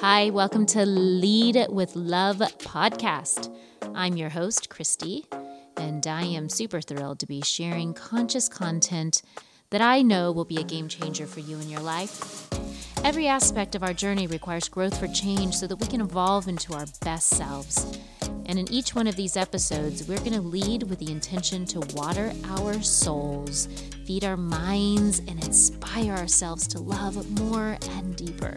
[0.00, 3.54] Hi, welcome to Lead with Love podcast.
[3.94, 5.26] I'm your host, Christy,
[5.76, 9.20] and I am super thrilled to be sharing conscious content
[9.68, 12.48] that I know will be a game changer for you in your life.
[13.04, 16.72] Every aspect of our journey requires growth for change so that we can evolve into
[16.72, 17.98] our best selves.
[18.46, 21.80] And in each one of these episodes, we're going to lead with the intention to
[21.94, 23.68] water our souls,
[24.06, 28.54] feed our minds, and inspire ourselves to love more and deeper.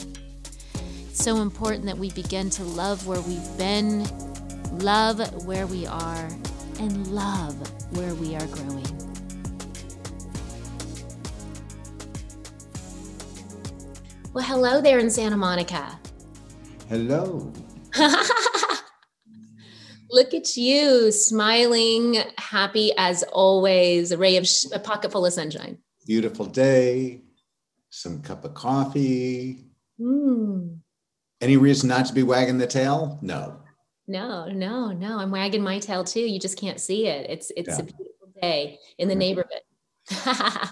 [1.13, 4.03] It's so important that we begin to love where we've been,
[4.79, 6.27] love where we are,
[6.79, 7.53] and love
[7.95, 8.83] where we are growing.
[14.33, 15.99] Well, hello there in Santa Monica.
[16.89, 17.53] Hello.
[20.09, 25.33] Look at you, smiling, happy as always, a ray of sh- a pocket full of
[25.33, 25.77] sunshine.
[26.07, 27.21] Beautiful day,
[27.91, 29.59] some cup of coffee.
[30.01, 30.79] Mm.
[31.43, 33.19] Any reason not to be wagging the tail?
[33.21, 33.59] No.
[34.07, 35.19] No, no, no.
[35.19, 36.21] I'm wagging my tail too.
[36.21, 37.29] You just can't see it.
[37.29, 37.79] It's it's yeah.
[37.79, 39.59] a beautiful day in the neighborhood.
[40.09, 40.71] exactly.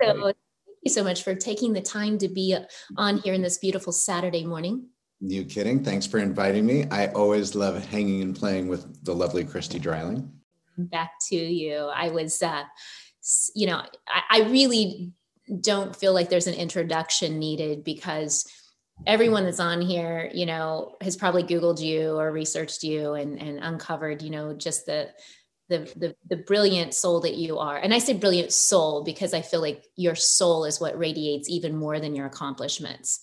[0.00, 0.36] So thank
[0.82, 2.56] you so much for taking the time to be
[2.96, 4.86] on here in this beautiful Saturday morning.
[5.18, 5.82] You kidding?
[5.82, 6.86] Thanks for inviting me.
[6.92, 10.30] I always love hanging and playing with the lovely Christy Dreiling.
[10.78, 11.90] Back to you.
[11.92, 12.62] I was, uh,
[13.56, 15.12] you know, I, I really
[15.60, 18.46] don't feel like there's an introduction needed because
[19.06, 23.58] everyone that's on here, you know, has probably Googled you or researched you and, and
[23.62, 25.10] uncovered, you know, just the,
[25.68, 27.76] the, the, the brilliant soul that you are.
[27.76, 31.76] And I say brilliant soul because I feel like your soul is what radiates even
[31.76, 33.20] more than your accomplishments.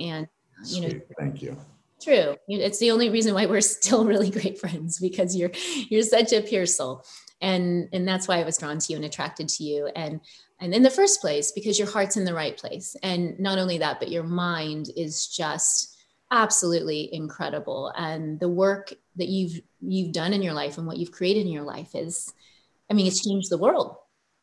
[0.00, 0.28] And,
[0.66, 1.56] you know, thank you.
[2.02, 2.36] True.
[2.48, 5.52] It's the only reason why we're still really great friends because you're,
[5.88, 7.04] you're such a pure soul.
[7.40, 9.86] And, and that's why I was drawn to you and attracted to you.
[9.86, 10.20] And
[10.64, 12.96] and in the first place because your heart's in the right place.
[13.02, 15.94] And not only that but your mind is just
[16.30, 17.92] absolutely incredible.
[17.94, 21.52] And the work that you've you've done in your life and what you've created in
[21.52, 22.32] your life is
[22.90, 23.96] i mean it's changed the world.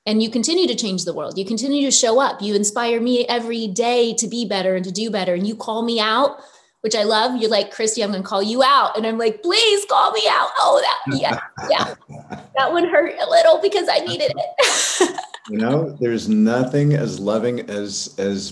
[0.06, 1.38] And you continue to change the world.
[1.38, 2.42] You continue to show up.
[2.42, 5.36] You inspire me every day to be better and to do better.
[5.36, 6.38] And you call me out
[6.82, 7.40] which i love.
[7.40, 8.96] You're like christy i'm going to call you out.
[8.96, 10.50] And i'm like please call me out.
[10.60, 11.40] Oh that yeah
[11.70, 11.96] yeah.
[12.58, 15.20] That one hurt a little because i needed it
[15.52, 18.52] you know there's nothing as loving as as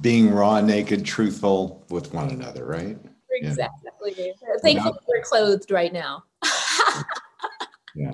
[0.00, 2.98] being raw naked truthful with one another right
[3.30, 4.32] exactly yeah.
[4.60, 6.24] thankfully we're clothed right now
[7.94, 8.10] yeah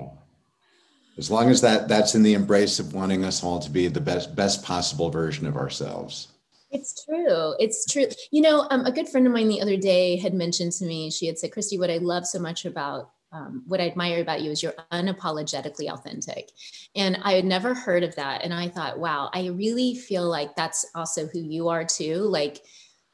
[1.17, 3.99] as long as that that's in the embrace of wanting us all to be the
[3.99, 6.29] best best possible version of ourselves
[6.71, 7.55] it's true.
[7.59, 8.05] It's true.
[8.29, 11.09] You know, um, a good friend of mine the other day had mentioned to me,
[11.09, 14.41] she had said, Christy, what I love so much about um, what I admire about
[14.41, 16.49] you is you're unapologetically authentic.
[16.95, 18.43] And I had never heard of that.
[18.43, 22.15] And I thought, wow, I really feel like that's also who you are too.
[22.15, 22.61] Like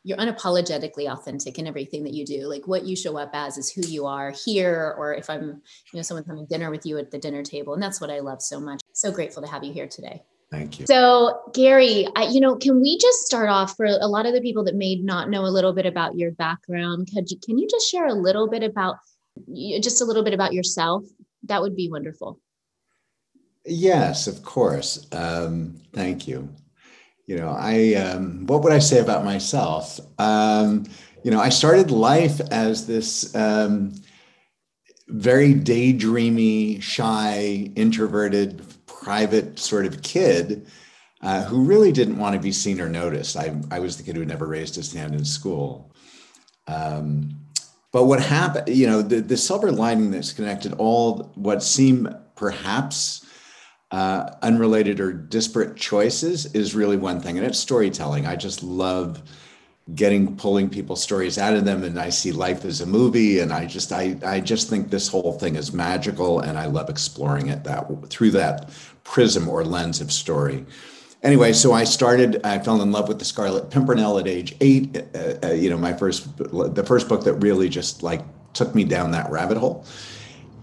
[0.04, 2.48] you're unapologetically authentic in everything that you do.
[2.48, 5.62] Like what you show up as is who you are here, or if I'm,
[5.92, 7.74] you know, someone's having dinner with you at the dinner table.
[7.74, 8.82] And that's what I love so much.
[8.94, 10.22] So grateful to have you here today.
[10.52, 10.86] Thank you.
[10.86, 14.42] So, Gary, I, you know, can we just start off for a lot of the
[14.42, 17.10] people that may not know a little bit about your background?
[17.14, 18.98] Could you, can you just share a little bit about
[19.82, 21.04] just a little bit about yourself?
[21.44, 22.40] That would be wonderful.
[23.66, 25.08] Yes, of course.
[25.12, 26.50] Um, thank you.
[27.26, 30.00] You know, I um, what would I say about myself?
[30.20, 30.86] Um,
[31.24, 33.94] you know, I started life as this um,
[35.08, 40.68] very daydreamy, shy, introverted, private sort of kid
[41.22, 43.36] uh, who really didn't want to be seen or noticed.
[43.36, 45.92] I, I was the kid who never raised his hand in school.
[46.68, 47.45] Um,
[47.96, 53.26] but what happened, you know, the, the silver lining that's connected all what seem perhaps
[53.90, 58.28] uh, unrelated or disparate choices is really one thing, and it's storytelling.
[58.28, 59.22] I just love
[59.94, 63.54] getting pulling people's stories out of them, and I see life as a movie, and
[63.54, 67.48] I just I I just think this whole thing is magical, and I love exploring
[67.48, 68.72] it that through that
[69.06, 70.66] prism or lens of story
[71.26, 72.40] anyway, so I started.
[72.46, 75.04] I fell in love with the Scarlet Pimpernel at age eight.
[75.14, 78.22] Uh, uh, you know, my first, the first book that really just like
[78.54, 79.86] took me down that rabbit hole.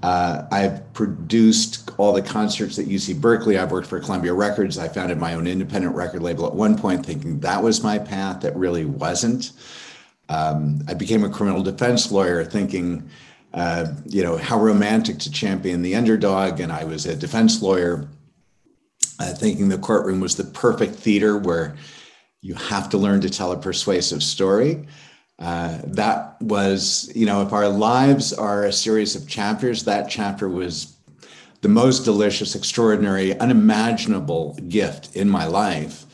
[0.02, 3.58] Uh, I've produced all the concerts at UC Berkeley.
[3.58, 4.78] I've worked for Columbia Records.
[4.78, 8.40] I founded my own independent record label at one point, thinking that was my path.
[8.40, 9.52] That really wasn't.
[10.28, 13.08] Um, I became a criminal defense lawyer, thinking,
[13.54, 16.58] uh, you know, how romantic to champion the underdog.
[16.58, 18.08] And I was a defense lawyer
[19.18, 21.76] uh, thinking the courtroom was the perfect theater where
[22.40, 24.86] you have to learn to tell a persuasive story.
[25.38, 30.48] Uh, that was, you know, if our lives are a series of chapters, that chapter
[30.48, 30.96] was
[31.62, 36.04] the most delicious, extraordinary, unimaginable gift in my life.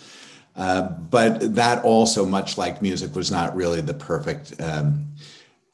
[0.55, 5.07] Uh, but that also, much like music, was not really the perfect um,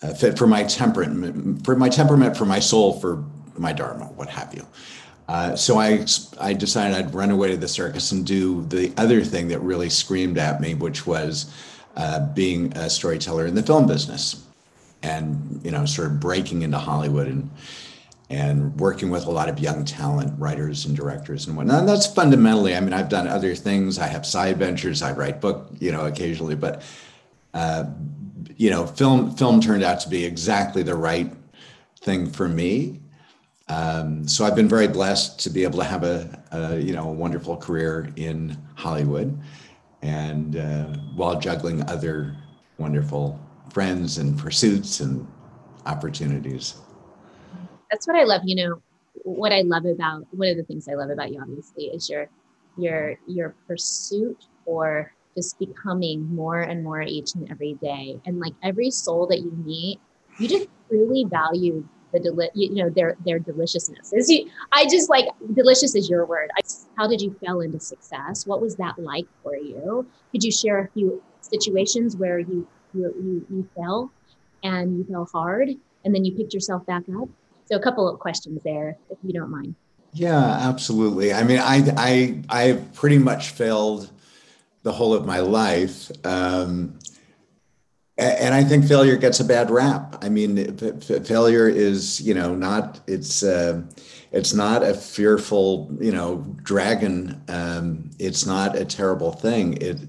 [0.03, 3.25] uh, fit for my temperament, for my temperament, for my soul, for
[3.57, 4.67] my dharma, what have you.
[5.29, 6.05] Uh, so I,
[6.39, 9.89] I decided I'd run away to the circus and do the other thing that really
[9.89, 11.53] screamed at me, which was
[11.97, 14.45] uh, being a storyteller in the film business,
[15.03, 17.51] and you know, sort of breaking into Hollywood and
[18.31, 21.81] and working with a lot of young talent, writers and directors and whatnot.
[21.81, 23.99] And that's fundamentally, I mean, I've done other things.
[23.99, 25.03] I have side ventures.
[25.03, 26.83] I write book, you know, occasionally, but
[27.53, 27.85] uh,
[28.57, 31.33] you know, film film turned out to be exactly the right
[32.01, 33.01] thing for me.
[33.69, 37.09] Um, so I've been very blessed to be able to have a, a you know
[37.09, 39.41] a wonderful career in Hollywood,
[40.03, 42.37] and uh, while juggling other
[42.79, 43.41] wonderful
[43.73, 45.27] friends and pursuits and
[45.87, 46.75] opportunities
[47.95, 48.43] that's what I love.
[48.45, 48.83] You know,
[49.23, 52.29] what I love about one of the things I love about you, obviously, is your
[52.77, 58.21] your your pursuit for just becoming more and more each and every day.
[58.27, 60.01] And like every soul that you meet,
[60.41, 64.13] you just truly value the deli- you know their their deliciousness.
[64.13, 66.49] Is you, I just like delicious is your word.
[66.57, 66.61] I,
[66.97, 68.47] how did you fell into success?
[68.47, 70.07] What was that like for you?
[70.33, 74.11] Could you share a few situations where you you you, you fell
[74.63, 75.71] and you fell hard
[76.05, 77.29] and then you picked yourself back up?
[77.67, 79.75] So a couple of questions there, if you don't mind.
[80.13, 81.33] Yeah, absolutely.
[81.33, 84.11] I mean, I I I've pretty much failed
[84.85, 86.13] the whole of my life.
[86.25, 86.99] Um,
[88.25, 90.19] and I think failure gets a bad rap.
[90.23, 93.83] I mean, failure is, you know, not it's uh,
[94.33, 97.43] it's not a fearful, you know, dragon.
[97.49, 99.79] Um, it's not a terrible thing.
[99.81, 100.01] It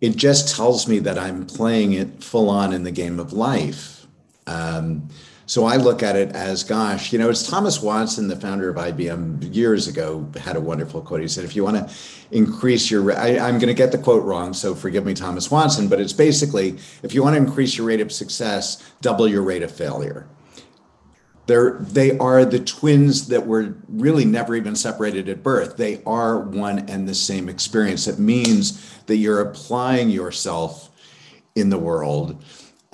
[0.00, 4.06] it just tells me that I'm playing it full on in the game of life.
[4.46, 5.08] Um,
[5.46, 8.76] so I look at it as, gosh, you know, it's Thomas Watson, the founder of
[8.76, 11.20] IBM, years ago had a wonderful quote.
[11.20, 11.94] He said, if you want to
[12.30, 15.88] increase your, I, am going to get the quote wrong, so forgive me, Thomas Watson,
[15.88, 19.62] but it's basically, if you want to increase your rate of success, double your rate
[19.62, 20.26] of failure.
[21.46, 25.76] They're, they are the twins that were really never even separated at birth.
[25.76, 28.06] They are one and the same experience.
[28.06, 30.90] It means that you're applying yourself
[31.54, 32.42] in the world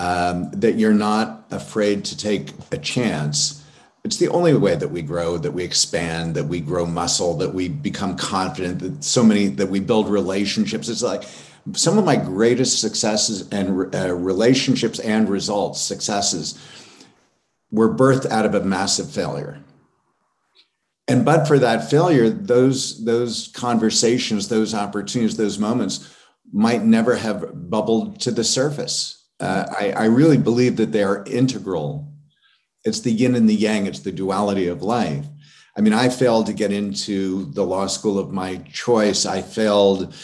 [0.00, 3.64] um, that you're not afraid to take a chance.
[4.04, 7.52] It's the only way that we grow, that we expand, that we grow muscle, that
[7.52, 10.88] we become confident, that so many, that we build relationships.
[10.88, 11.24] It's like
[11.74, 16.58] some of my greatest successes and uh, relationships and results, successes,
[17.70, 19.62] were birthed out of a massive failure.
[21.06, 26.14] And but for that failure, those those conversations, those opportunities, those moments
[26.52, 31.24] might never have bubbled to the surface uh, I, I really believe that they are
[31.26, 32.12] integral.
[32.84, 35.26] It's the yin and the yang, it's the duality of life.
[35.76, 39.24] I mean, I failed to get into the law school of my choice.
[39.24, 40.14] I failed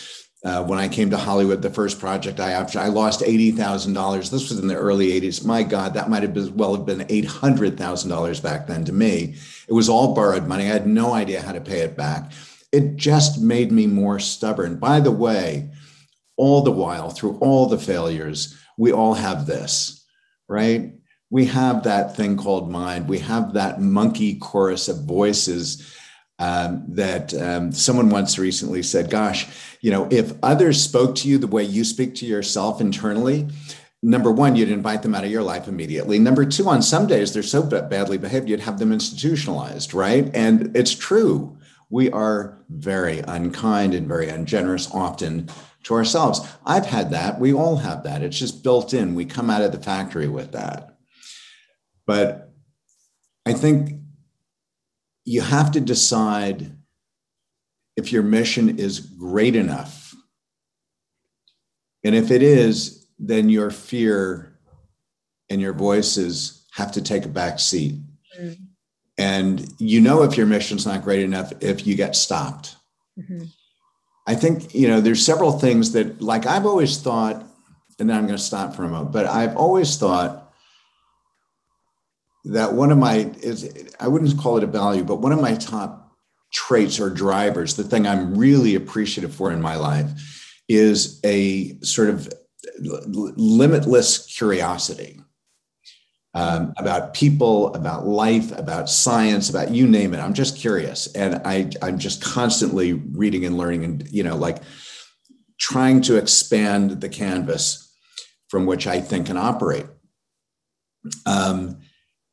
[0.45, 1.63] uh, when I came to Hollywood.
[1.63, 4.31] The first project I after I lost eighty thousand dollars.
[4.31, 5.45] This was in the early '80s.
[5.45, 8.85] My God, that might have been, well have been eight hundred thousand dollars back then
[8.85, 9.37] to me.
[9.69, 10.65] It was all borrowed money.
[10.65, 12.33] I had no idea how to pay it back.
[12.73, 14.79] It just made me more stubborn.
[14.79, 15.71] By the way,
[16.37, 20.05] all the while through all the failures, we all have this,
[20.49, 20.93] right?
[21.31, 23.09] We have that thing called mind.
[23.09, 25.93] We have that monkey chorus of voices
[26.39, 29.49] um, that um, someone once recently said, Gosh,
[29.81, 33.49] you know, if others spoke to you the way you speak to yourself internally,
[34.03, 36.19] number one, you'd invite them out of your life immediately.
[36.19, 40.31] Number two, on some days they're so badly behaved, you'd have them institutionalized, right?
[40.35, 41.59] And it's true.
[41.89, 45.49] We are very unkind and very ungenerous often
[45.87, 46.41] to ourselves.
[46.65, 47.39] I've had that.
[47.39, 48.23] We all have that.
[48.23, 49.15] It's just built in.
[49.15, 50.97] We come out of the factory with that.
[52.07, 52.53] But
[53.47, 54.01] I think
[55.25, 56.77] you have to decide
[57.97, 60.13] if your mission is great enough.
[62.03, 64.59] And if it is, then your fear
[65.49, 67.95] and your voices have to take a back seat.
[68.39, 68.65] Mm-hmm.
[69.19, 72.75] And you know if your mission's not great enough if you get stopped.
[73.19, 73.45] Mm-hmm.
[74.27, 77.45] I think, you know, there's several things that, like, I've always thought,
[77.99, 80.53] and then I'm going to stop for a moment, but I've always thought
[82.45, 85.55] that one of my, is I wouldn't call it a value, but one of my
[85.55, 86.13] top
[86.53, 92.09] traits or drivers, the thing I'm really appreciative for in my life, is a sort
[92.09, 92.33] of
[92.79, 95.21] limitless curiosity
[96.37, 100.19] um, about people, about life, about science, about you name it.
[100.19, 104.59] I'm just curious, and I I'm just constantly reading and learning, and you know, like
[105.59, 107.91] trying to expand the canvas
[108.51, 109.87] from which I think and operate.
[111.25, 111.79] Um,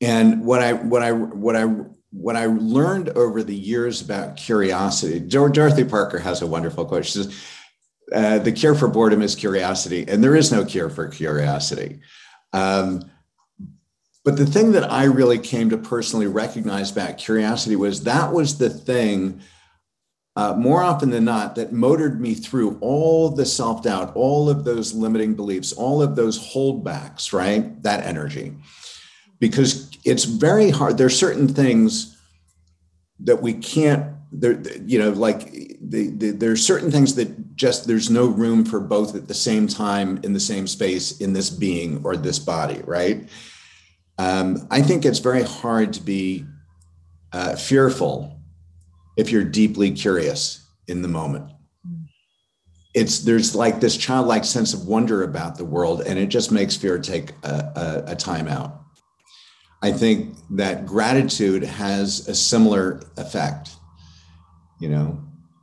[0.01, 1.63] and what I what I what I
[2.11, 7.05] what I learned over the years about curiosity, Dorothy Parker has a wonderful quote.
[7.05, 7.45] She says,
[8.13, 12.01] uh, the cure for boredom is curiosity, and there is no cure for curiosity.
[12.51, 13.09] Um,
[14.23, 18.57] but the thing that I really came to personally recognize about curiosity was that was
[18.57, 19.41] the thing,
[20.35, 24.63] uh, more often than not, that motored me through all the self doubt, all of
[24.63, 27.81] those limiting beliefs, all of those holdbacks, right?
[27.83, 28.55] That energy.
[29.39, 30.97] Because it's very hard.
[30.97, 32.17] There are certain things
[33.19, 37.85] that we can't there you know like the, the, there are certain things that just
[37.85, 41.51] there's no room for both at the same time in the same space in this
[41.51, 43.29] being or this body right
[44.17, 46.45] um, i think it's very hard to be
[47.33, 48.39] uh, fearful
[49.17, 51.51] if you're deeply curious in the moment.
[52.93, 56.75] It's there's like this childlike sense of wonder about the world and it just makes
[56.75, 58.81] fear take a, a, a time out.
[59.81, 63.71] I think that gratitude has a similar effect.
[64.79, 65.19] You know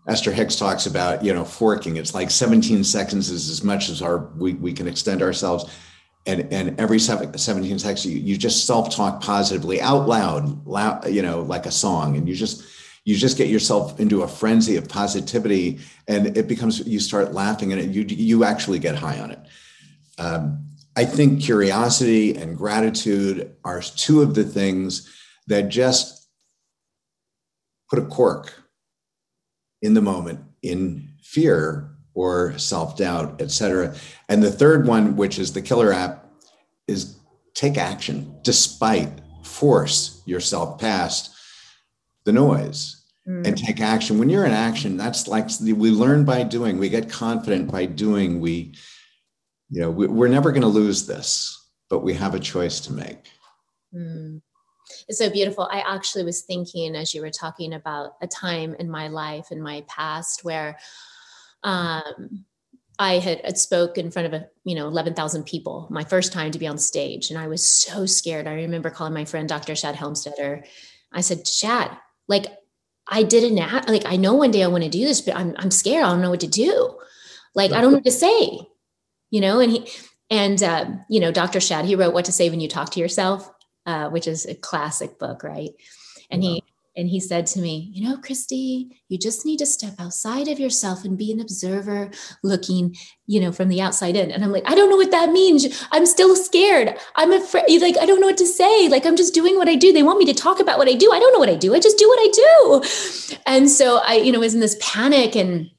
[0.09, 1.97] esther hicks talks about you know forking.
[1.97, 5.71] It's like 17 seconds is as much as our we, we can extend ourselves
[6.27, 11.43] and and every 17 seconds you, you just self-talk positively out loud loud you know
[11.43, 12.17] like a song.
[12.17, 12.65] And you just
[13.05, 17.73] you just get yourself into a frenzy of positivity and it becomes you start laughing
[17.73, 19.41] and you you actually get high on it.
[20.19, 25.09] Um, i think curiosity and gratitude are two of the things
[25.47, 26.29] that just
[27.89, 28.55] put a cork
[29.83, 33.95] in the moment in fear or self-doubt etc
[34.29, 36.27] and the third one which is the killer app
[36.87, 37.17] is
[37.55, 39.11] take action despite
[39.43, 41.35] force yourself past
[42.25, 42.97] the noise.
[43.29, 43.47] Mm.
[43.47, 44.19] and take action.
[44.19, 46.79] When you're in action that's like we learn by doing.
[46.79, 48.41] We get confident by doing.
[48.41, 48.75] We
[49.69, 51.57] you know we, are never going to lose this
[51.91, 53.25] but we have a choice to make.
[53.95, 54.41] Mm
[55.09, 55.69] it's so beautiful.
[55.71, 59.63] I actually was thinking as you were talking about a time in my life, in
[59.63, 60.79] my past, where
[61.63, 62.45] um,
[62.99, 66.33] I had, had spoke in front of a you know eleven thousand people, my first
[66.33, 68.47] time to be on stage, and I was so scared.
[68.47, 69.75] I remember calling my friend Dr.
[69.75, 70.67] Shad Helmstetter.
[71.13, 71.97] I said, Shad,
[72.29, 72.47] like
[73.09, 75.37] I did an act, like I know one day I want to do this, but
[75.37, 76.05] I'm I'm scared.
[76.05, 76.99] I don't know what to do.
[77.55, 78.61] Like I don't know what to say,
[79.31, 79.61] you know.
[79.61, 79.89] And he
[80.31, 81.61] and uh, you know Dr.
[81.61, 83.51] Shad, he wrote "What to Say When You Talk to Yourself."
[83.87, 85.71] uh, which is a classic book, right?
[86.31, 86.63] And he
[86.97, 90.59] and he said to me, you know, Christy, you just need to step outside of
[90.59, 92.11] yourself and be an observer
[92.43, 94.31] looking, you know, from the outside in.
[94.31, 95.87] And I'm like, I don't know what that means.
[95.93, 96.99] I'm still scared.
[97.15, 97.81] I'm afraid.
[97.81, 98.89] Like, I don't know what to say.
[98.89, 99.93] Like, I'm just doing what I do.
[99.93, 101.13] They want me to talk about what I do.
[101.13, 101.75] I don't know what I do.
[101.75, 103.39] I just do what I do.
[103.47, 105.37] And so I, you know, was in this panic.
[105.37, 105.71] And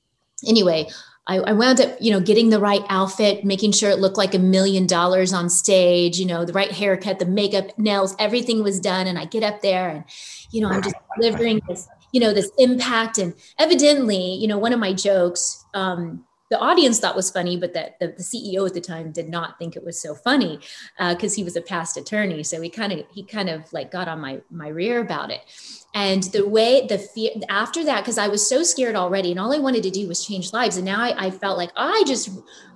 [0.47, 0.87] anyway,
[1.27, 4.33] I, I wound up, you know, getting the right outfit, making sure it looked like
[4.33, 8.79] a million dollars on stage, you know, the right haircut, the makeup, nails, everything was
[8.79, 9.07] done.
[9.07, 10.03] And I get up there and,
[10.49, 13.19] you know, I'm just delivering this, you know, this impact.
[13.19, 17.73] And evidently, you know, one of my jokes, um, the audience thought was funny, but
[17.73, 20.59] that the, the, CEO at the time did not think it was so funny
[20.99, 22.43] because uh, he was a past attorney.
[22.43, 25.41] So he kind of he kind of like got on my my rear about it.
[25.93, 29.53] And the way the fear after that, because I was so scared already, and all
[29.53, 30.75] I wanted to do was change lives.
[30.75, 32.29] And now I, I felt like I just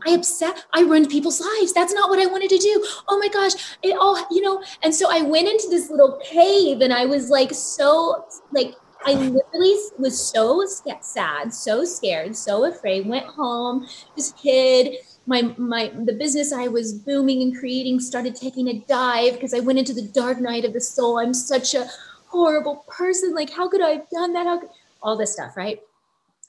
[0.08, 1.74] I upset I ruined people's lives.
[1.74, 2.86] That's not what I wanted to do.
[3.10, 4.64] Oh my gosh, it all you know.
[4.84, 8.76] And so I went into this little cave, and I was like so like
[9.06, 10.66] I literally was so
[11.02, 13.08] sad, so scared, so afraid.
[13.08, 14.96] Went home, just hid.
[15.28, 19.60] My my the business I was booming and creating started taking a dive because I
[19.60, 21.20] went into the dark night of the soul.
[21.20, 21.88] I'm such a
[22.28, 23.36] horrible person.
[23.36, 24.48] Like, how could I have done that?
[24.48, 24.70] How could,
[25.04, 25.80] all this stuff, right?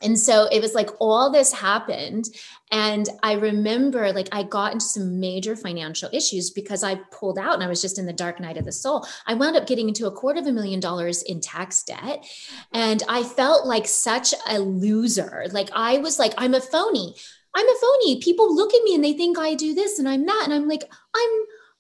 [0.03, 2.29] And so it was like all this happened
[2.71, 7.55] and i remember like i got into some major financial issues because i pulled out
[7.55, 9.89] and i was just in the dark night of the soul i wound up getting
[9.89, 12.25] into a quarter of a million dollars in tax debt
[12.73, 17.15] and i felt like such a loser like i was like i'm a phony
[17.55, 20.27] i'm a phony people look at me and they think i do this and i'm
[20.27, 20.85] that and i'm like
[21.15, 21.31] i'm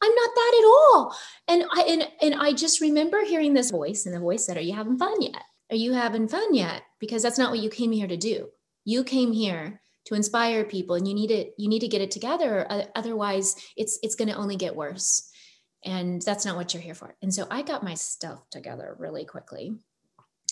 [0.02, 1.16] I'm not that at all.
[1.48, 4.60] And I and, and I just remember hearing this voice, and the voice said, Are
[4.60, 5.42] you having fun yet?
[5.70, 6.82] Are you having fun yet?
[7.00, 8.48] Because that's not what you came here to do.
[8.84, 12.10] You came here to inspire people and you need it you need to get it
[12.10, 15.30] together otherwise it's it's going to only get worse
[15.84, 19.24] and that's not what you're here for and so i got my stuff together really
[19.24, 19.74] quickly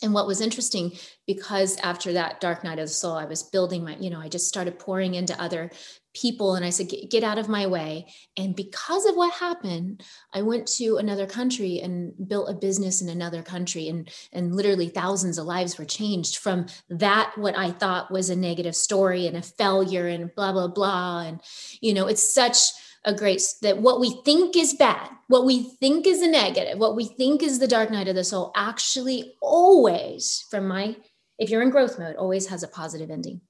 [0.02, 0.92] and what was interesting
[1.26, 4.28] because after that dark night of the soul i was building my you know i
[4.28, 5.70] just started pouring into other
[6.14, 8.06] people and I said, get, out of my way.
[8.36, 13.08] And because of what happened, I went to another country and built a business in
[13.08, 13.88] another country.
[13.88, 18.36] And, and literally thousands of lives were changed from that, what I thought was a
[18.36, 21.22] negative story and a failure and blah, blah, blah.
[21.22, 21.40] And,
[21.80, 22.58] you know, it's such
[23.04, 26.97] a great that what we think is bad, what we think is a negative, what
[26.97, 30.97] we think is the dark night of the soul actually always, from my,
[31.38, 33.40] if you're in growth mode, always has a positive ending.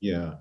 [0.00, 0.34] Yeah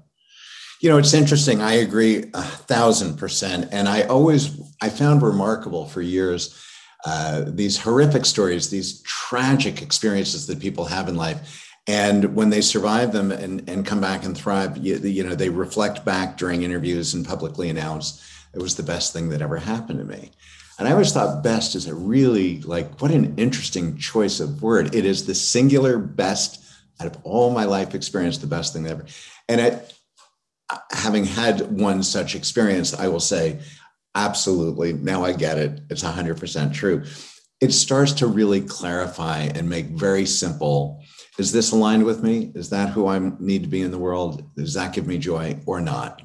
[0.81, 1.61] You know, it's interesting.
[1.61, 3.69] I agree a thousand percent.
[3.71, 6.63] And I always, I found remarkable for years
[7.05, 11.63] uh, these horrific stories, these tragic experiences that people have in life.
[11.87, 15.49] And when they survive them and, and come back and thrive, you, you know, they
[15.49, 18.21] reflect back during interviews and publicly announce
[18.53, 20.31] it was the best thing that ever happened to me.
[20.79, 24.93] And I always thought best is a really like, what an interesting choice of word.
[24.93, 26.63] It is the singular best
[26.99, 29.05] out of all my life experience, the best thing ever.
[29.49, 29.93] And it,
[30.91, 33.59] having had one such experience, I will say,
[34.13, 35.81] absolutely, now I get it.
[35.89, 37.03] It's 100% true.
[37.59, 41.03] It starts to really clarify and make very simple
[41.37, 42.51] is this aligned with me?
[42.55, 44.43] Is that who I need to be in the world?
[44.55, 46.23] Does that give me joy or not?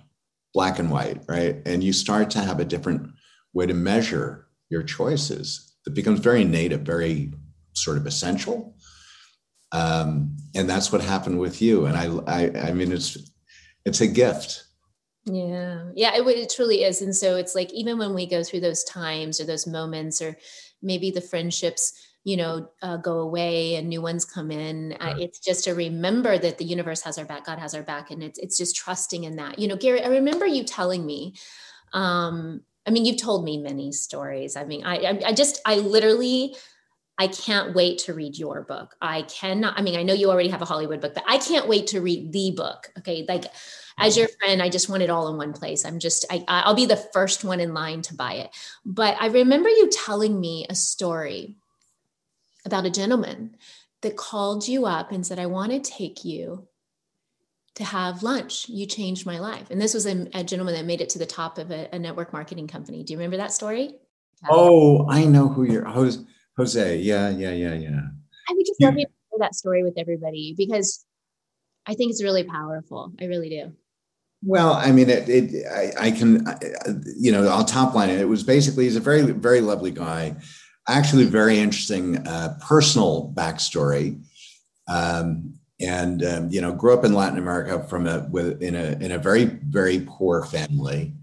[0.55, 1.57] Black and white, right?
[1.67, 3.11] And you start to have a different
[3.53, 7.33] way to measure your choices that becomes very native, very
[7.75, 8.77] sort of essential.
[9.73, 11.87] Um, and that's what happened with you.
[11.87, 13.17] And I, I, I mean, it's
[13.85, 14.65] it's a gift.
[15.25, 17.01] Yeah, yeah, it, it truly is.
[17.01, 20.37] And so it's like even when we go through those times or those moments, or
[20.83, 21.93] maybe the friendships,
[22.25, 24.93] you know, uh, go away and new ones come in.
[25.01, 28.11] Uh, it's just to remember that the universe has our back, God has our back,
[28.11, 29.59] and it's it's just trusting in that.
[29.59, 31.35] You know, Gary, I remember you telling me.
[31.93, 34.57] Um, I mean, you've told me many stories.
[34.57, 36.57] I mean, I, I just, I literally
[37.19, 38.97] I can't wait to read your book.
[39.01, 41.69] I cannot, I mean, I know you already have a Hollywood book, but I can't
[41.69, 42.91] wait to read the book.
[42.99, 43.25] Okay.
[43.29, 43.45] Like
[43.99, 45.85] as your friend, I just want it all in one place.
[45.85, 48.51] I'm just, I, I'll be the first one in line to buy it.
[48.85, 51.59] But I remember you telling me a story
[52.65, 53.57] about a gentleman
[54.01, 56.67] that called you up and said, I want to take you
[57.76, 58.69] to have lunch.
[58.69, 59.71] You changed my life.
[59.71, 61.99] And this was a, a gentleman that made it to the top of a, a,
[61.99, 63.02] network marketing company.
[63.02, 63.95] Do you remember that story?
[64.50, 65.87] Oh, I know who you're.
[65.87, 65.93] I
[66.57, 66.99] Jose.
[66.99, 68.00] Yeah, yeah, yeah, yeah.
[68.49, 68.88] I would just yeah.
[68.88, 71.05] love you to share that story with everybody because
[71.87, 73.12] I think it's really powerful.
[73.21, 73.73] I really do.
[74.45, 75.29] Well, I mean, it.
[75.29, 76.45] it I, I, can,
[77.17, 78.21] you know, I'll top line it.
[78.21, 80.37] It was basically he's a very, very lovely guy.
[80.88, 84.20] Actually, very interesting uh, personal backstory.
[84.88, 88.92] Um, and um, you know, grew up in Latin America from a with in a
[89.01, 91.14] in a very, very poor family,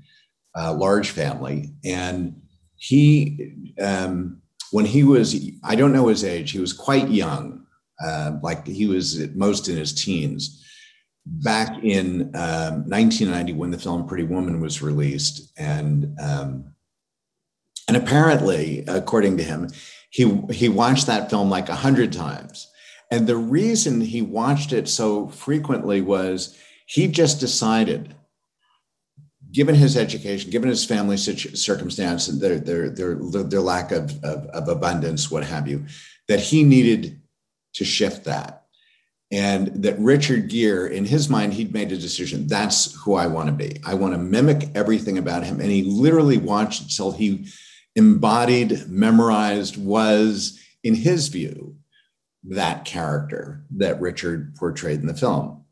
[0.56, 2.42] uh, large family, and
[2.76, 4.42] he um,
[4.72, 7.66] when he was, I don't know his age, he was quite young,
[8.04, 10.64] uh, like he was most in his teens.
[11.26, 16.74] Back in um, 1990, when the film Pretty Woman was released, and um,
[17.88, 19.70] and apparently, according to him,
[20.10, 22.68] he he watched that film like a hundred times.
[23.12, 28.16] And the reason he watched it so frequently was he just decided
[29.52, 34.46] given his education, given his family circumstance, and their, their, their, their lack of, of,
[34.48, 35.86] of, abundance, what have you,
[36.28, 37.20] that he needed
[37.74, 38.66] to shift that.
[39.32, 42.48] And that Richard Gere, in his mind, he'd made a decision.
[42.48, 43.80] That's who I want to be.
[43.86, 45.60] I want to mimic everything about him.
[45.60, 47.48] And he literally watched until he
[47.96, 51.76] embodied, memorized, was, in his view,
[52.44, 55.66] that character that Richard portrayed in the film.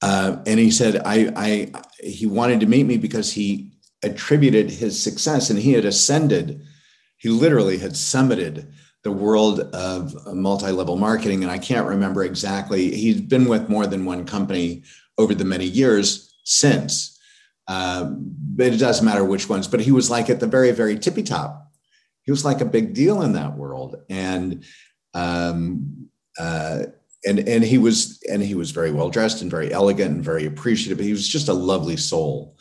[0.00, 3.72] Uh, and he said, I, I, he wanted to meet me because he
[4.04, 6.62] attributed his success and he had ascended,
[7.16, 11.42] he literally had summited the world of multi-level marketing.
[11.42, 14.84] And I can't remember exactly, he's been with more than one company
[15.18, 17.18] over the many years since.
[17.66, 20.98] Um, but it doesn't matter which ones, but he was like at the very, very
[20.98, 21.70] tippy top.
[22.22, 23.96] He was like a big deal in that world.
[24.08, 24.64] And
[25.14, 26.84] um, uh,
[27.26, 30.46] and and he was and he was very well dressed and very elegant and very
[30.46, 30.98] appreciative.
[30.98, 32.56] But he was just a lovely soul.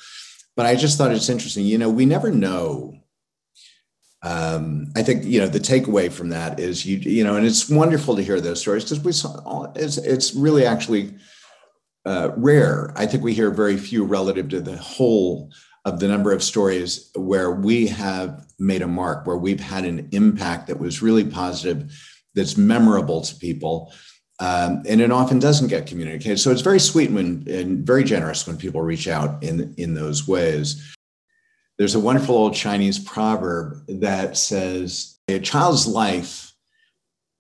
[0.56, 1.66] But I just thought it's interesting.
[1.66, 2.96] You know, we never know.
[4.24, 7.70] Um, I think you know the takeaway from that is you you know, and it's
[7.70, 11.14] wonderful to hear those stories because we saw it's it's really actually
[12.06, 12.94] uh, rare.
[12.96, 15.52] I think we hear very few relative to the whole
[15.86, 20.10] of the number of stories where we have made a mark, where we've had an
[20.12, 21.94] impact that was really positive,
[22.38, 23.91] that's memorable to people
[24.39, 26.39] um, and it often doesn't get communicated.
[26.39, 30.28] So it's very sweet when, and very generous when people reach out in, in those
[30.28, 30.95] ways.
[31.78, 36.54] There's a wonderful old Chinese proverb that says, A child's life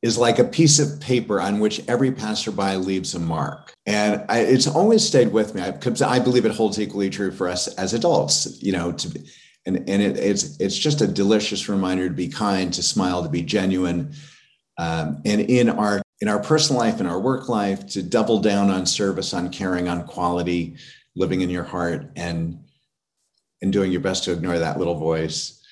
[0.01, 3.73] is like a piece of paper on which every passerby leaves a mark.
[3.85, 7.31] And I, it's always stayed with me because I, I believe it holds equally true
[7.31, 9.23] for us as adults, you know, to
[9.65, 13.27] and, and it, it's, it's just a delicious reminder to be kind, to smile, to
[13.27, 14.13] be genuine.
[14.77, 18.69] Um, and in our in our personal life, in our work life, to double down
[18.69, 20.75] on service, on caring, on quality,
[21.15, 22.63] living in your heart, and
[23.61, 25.63] and doing your best to ignore that little voice.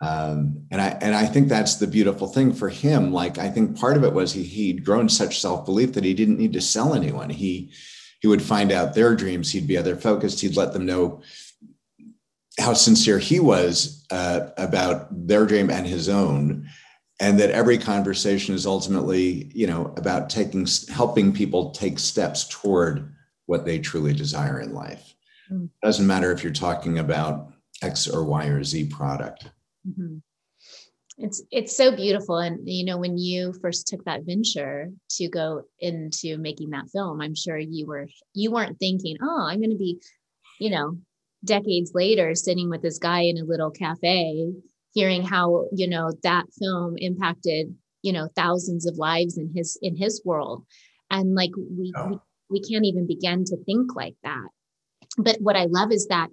[0.00, 3.12] Um, and I and I think that's the beautiful thing for him.
[3.12, 6.14] Like I think part of it was he he'd grown such self belief that he
[6.14, 7.30] didn't need to sell anyone.
[7.30, 7.70] He
[8.20, 9.52] he would find out their dreams.
[9.52, 10.40] He'd be other focused.
[10.40, 11.22] He'd let them know
[12.58, 16.68] how sincere he was uh, about their dream and his own
[17.20, 23.12] and that every conversation is ultimately you know about taking helping people take steps toward
[23.46, 25.14] what they truly desire in life
[25.50, 25.66] mm-hmm.
[25.82, 29.50] doesn't matter if you're talking about x or y or z product
[29.86, 30.16] mm-hmm.
[31.18, 35.62] it's it's so beautiful and you know when you first took that venture to go
[35.80, 39.76] into making that film i'm sure you were you weren't thinking oh i'm going to
[39.76, 40.00] be
[40.58, 40.96] you know
[41.44, 44.50] decades later sitting with this guy in a little cafe
[44.94, 49.96] hearing how you know that film impacted you know thousands of lives in his in
[49.96, 50.64] his world.
[51.10, 52.08] And like we oh.
[52.08, 52.18] we,
[52.50, 54.48] we can't even begin to think like that.
[55.18, 56.28] But what i love is that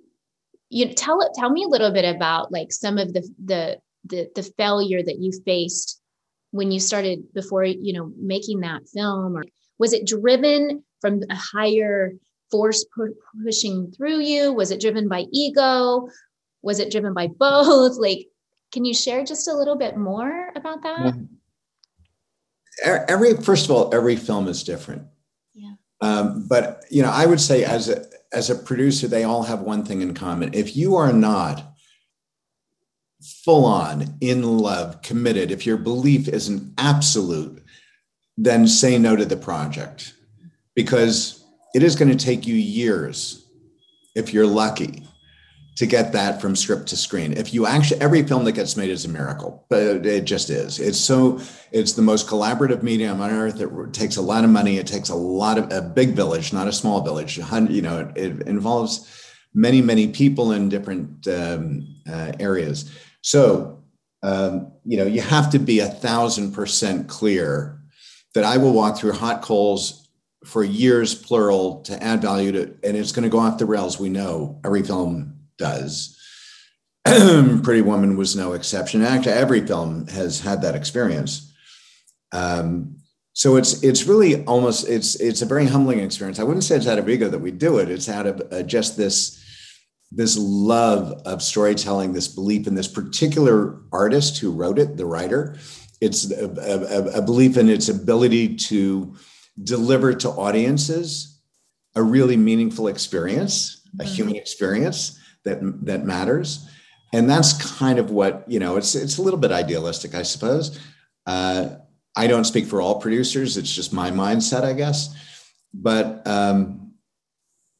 [0.70, 4.44] you tell tell me a little bit about like some of the the the, the
[4.58, 6.02] failure that you faced
[6.50, 9.44] when you started before you know making that film or
[9.78, 12.14] was it driven from a higher
[12.52, 14.54] force pu- pushing through you?
[14.54, 16.08] Was it driven by ego?
[16.62, 17.98] Was it driven by both?
[17.98, 18.28] Like
[18.72, 21.28] can you share just a little bit more about that?
[22.84, 25.04] Every first of all, every film is different.
[25.54, 25.74] Yeah.
[26.02, 29.62] Um, but you know, I would say as a as a producer, they all have
[29.62, 30.54] one thing in common.
[30.54, 31.64] If you are not
[33.44, 37.62] full on in love, committed, if your belief isn't absolute,
[38.38, 40.14] then say no to the project
[40.76, 41.44] because
[41.76, 43.46] it is going to take you years
[44.16, 45.04] if you're lucky
[45.82, 47.34] to get that from script to screen.
[47.34, 50.80] If you actually, every film that gets made is a miracle, but it just is.
[50.80, 51.40] It's so,
[51.72, 53.60] it's the most collaborative medium on earth.
[53.60, 54.78] It takes a lot of money.
[54.78, 57.40] It takes a lot of a big village, not a small village.
[57.40, 62.96] You know, it, it involves many, many people in different um, uh, areas.
[63.24, 63.84] So,
[64.22, 67.82] um, you know, you have to be a thousand percent clear
[68.36, 70.08] that I will walk through hot coals
[70.46, 74.00] for years, plural, to add value to, and it's going to go off the rails.
[74.00, 76.18] We know every film does.
[77.06, 79.02] Pretty Woman was no exception.
[79.02, 81.54] Actually, every film has had that experience.
[82.34, 82.98] Um,
[83.34, 86.40] so it's it's really almost it's it's a very humbling experience.
[86.40, 87.90] I wouldn't say it's out of ego that we do it.
[87.90, 89.40] It's out of uh, just this
[90.12, 95.58] this love of storytelling, this belief in this particular artist who wrote it, the writer.
[96.02, 99.16] It's a, a, a belief in its ability to
[99.64, 101.40] deliver to audiences
[101.96, 104.14] a really meaningful experience, a mm-hmm.
[104.14, 106.68] human experience that that matters.
[107.14, 110.80] And that's kind of what you know it's it's a little bit idealistic i suppose.
[111.26, 111.70] Uh,
[112.16, 113.58] i don't speak for all producers.
[113.58, 115.16] It's just my mindset i guess.
[115.74, 116.94] But um,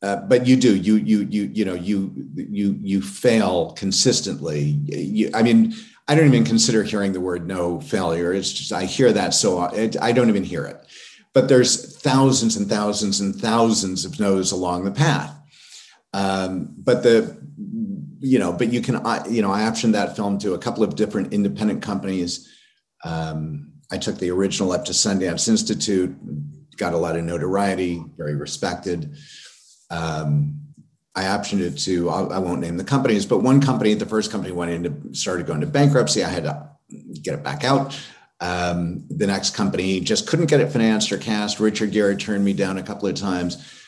[0.02, 4.80] uh, but you do you you you you know you you you fail consistently.
[4.88, 5.74] You, i mean
[6.08, 8.34] i don't even consider hearing the word no failure.
[8.34, 10.78] It's just i hear that so it, i don't even hear it.
[11.34, 15.41] But there's thousands and thousands and thousands of no's along the path
[16.14, 17.42] um, but the
[18.22, 20.84] you know, but you can, I, you know, I optioned that film to a couple
[20.84, 22.48] of different independent companies.
[23.04, 26.16] Um, I took the original up to Sundance Institute,
[26.78, 29.16] got a lot of notoriety, very respected.
[29.90, 30.60] Um,
[31.16, 34.54] I optioned it to, I won't name the companies, but one company, the first company
[34.54, 36.24] went into, started going to bankruptcy.
[36.24, 36.70] I had to
[37.22, 38.00] get it back out.
[38.40, 41.60] Um, the next company just couldn't get it financed or cast.
[41.60, 43.81] Richard Gere turned me down a couple of times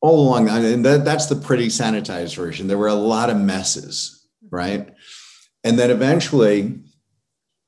[0.00, 2.66] all along, and that, that's the pretty sanitized version.
[2.66, 4.94] There were a lot of messes, right?
[5.62, 6.80] And then eventually,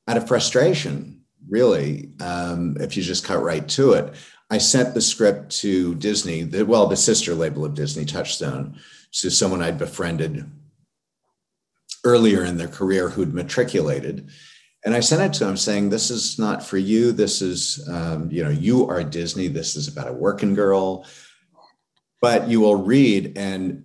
[0.08, 4.14] out of frustration, really, um, if you just cut right to it,
[4.50, 8.78] I sent the script to Disney, the, well, the sister label of Disney, Touchstone,
[9.12, 10.50] to someone I'd befriended
[12.04, 14.28] earlier in their career who'd matriculated.
[14.84, 17.12] And I sent it to him saying, This is not for you.
[17.12, 19.48] This is, um, you know, you are Disney.
[19.48, 21.06] This is about a working girl
[22.22, 23.84] but you will read and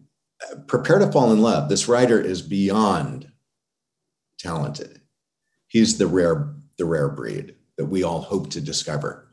[0.67, 1.67] prepare to fall in love.
[1.67, 3.29] This writer is beyond
[4.39, 5.01] talented.
[5.67, 9.27] He's the rare, the rare breed that we all hope to discover.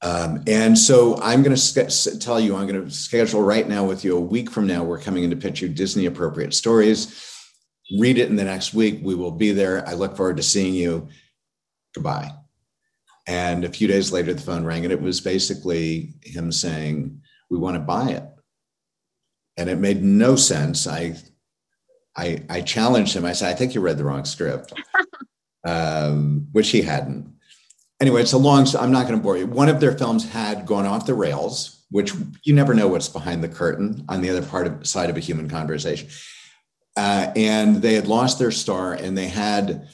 [0.00, 4.04] Um, and so I'm going to tell you, I'm going to schedule right now with
[4.04, 4.84] you a week from now.
[4.84, 7.20] We're coming in to pitch you Disney appropriate stories.
[7.98, 9.00] Read it in the next week.
[9.02, 9.86] We will be there.
[9.88, 11.08] I look forward to seeing you.
[11.94, 12.30] Goodbye.
[13.26, 17.22] And a few days later, the phone rang, and it was basically him saying,
[17.54, 18.24] we want to buy it.
[19.56, 20.88] And it made no sense.
[20.88, 21.14] I,
[22.16, 23.24] I, I challenged him.
[23.24, 24.72] I said, I think you read the wrong script,
[25.64, 27.32] um, which he hadn't.
[28.00, 29.46] Anyway, it's a long, I'm not going to bore you.
[29.46, 32.12] One of their films had gone off the rails, which
[32.42, 35.20] you never know what's behind the curtain on the other part of side of a
[35.20, 36.08] human conversation.
[36.96, 39.88] Uh, and they had lost their star and they had,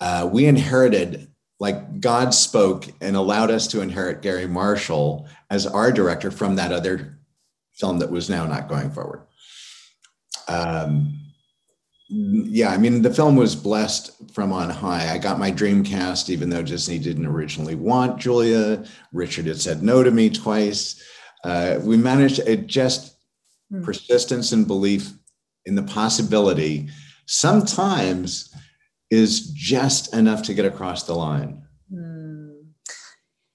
[0.00, 1.29] uh, we inherited
[1.60, 6.72] like God spoke and allowed us to inherit Garry Marshall as our director from that
[6.72, 7.18] other
[7.74, 9.22] film that was now not going forward.
[10.48, 11.18] Um,
[12.08, 15.12] yeah, I mean, the film was blessed from on high.
[15.12, 18.84] I got my dream cast, even though Disney didn't originally want Julia.
[19.12, 21.00] Richard had said no to me twice.
[21.44, 23.16] Uh, we managed it just
[23.70, 23.84] hmm.
[23.84, 25.12] persistence and belief
[25.66, 26.88] in the possibility
[27.26, 28.52] sometimes
[29.10, 31.62] is just enough to get across the line.
[31.92, 32.40] Hmm.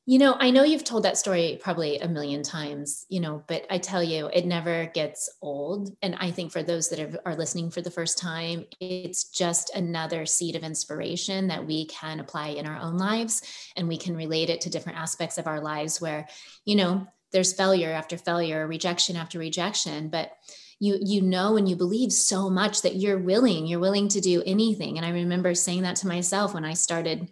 [0.08, 3.65] You know, I know you've told that story probably a million times, you know, but
[3.72, 5.98] I tell you, it never gets old.
[6.04, 9.76] And I think for those that are, are listening for the first time, it's just
[9.76, 13.41] another seed of inspiration that we can apply in our own lives
[13.76, 16.28] and we can relate it to different aspects of our lives where,
[16.65, 20.32] you know, there's failure after failure, rejection after rejection, but
[20.80, 24.44] you you know and you believe so much that you're willing you're willing to do
[24.46, 27.30] anything and i remember saying that to myself when i started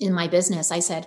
[0.00, 1.06] in my business i said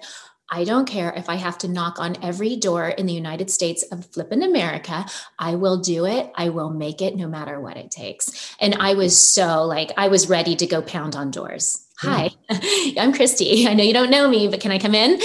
[0.50, 3.84] I don't care if I have to knock on every door in the United States
[3.92, 5.06] of flippin' America.
[5.38, 6.32] I will do it.
[6.36, 8.56] I will make it no matter what it takes.
[8.62, 11.86] And I was so like, I was ready to go pound on doors.
[12.00, 12.08] Hmm.
[12.08, 12.30] Hi,
[12.98, 13.68] I'm Christy.
[13.68, 15.20] I know you don't know me, but can I come in?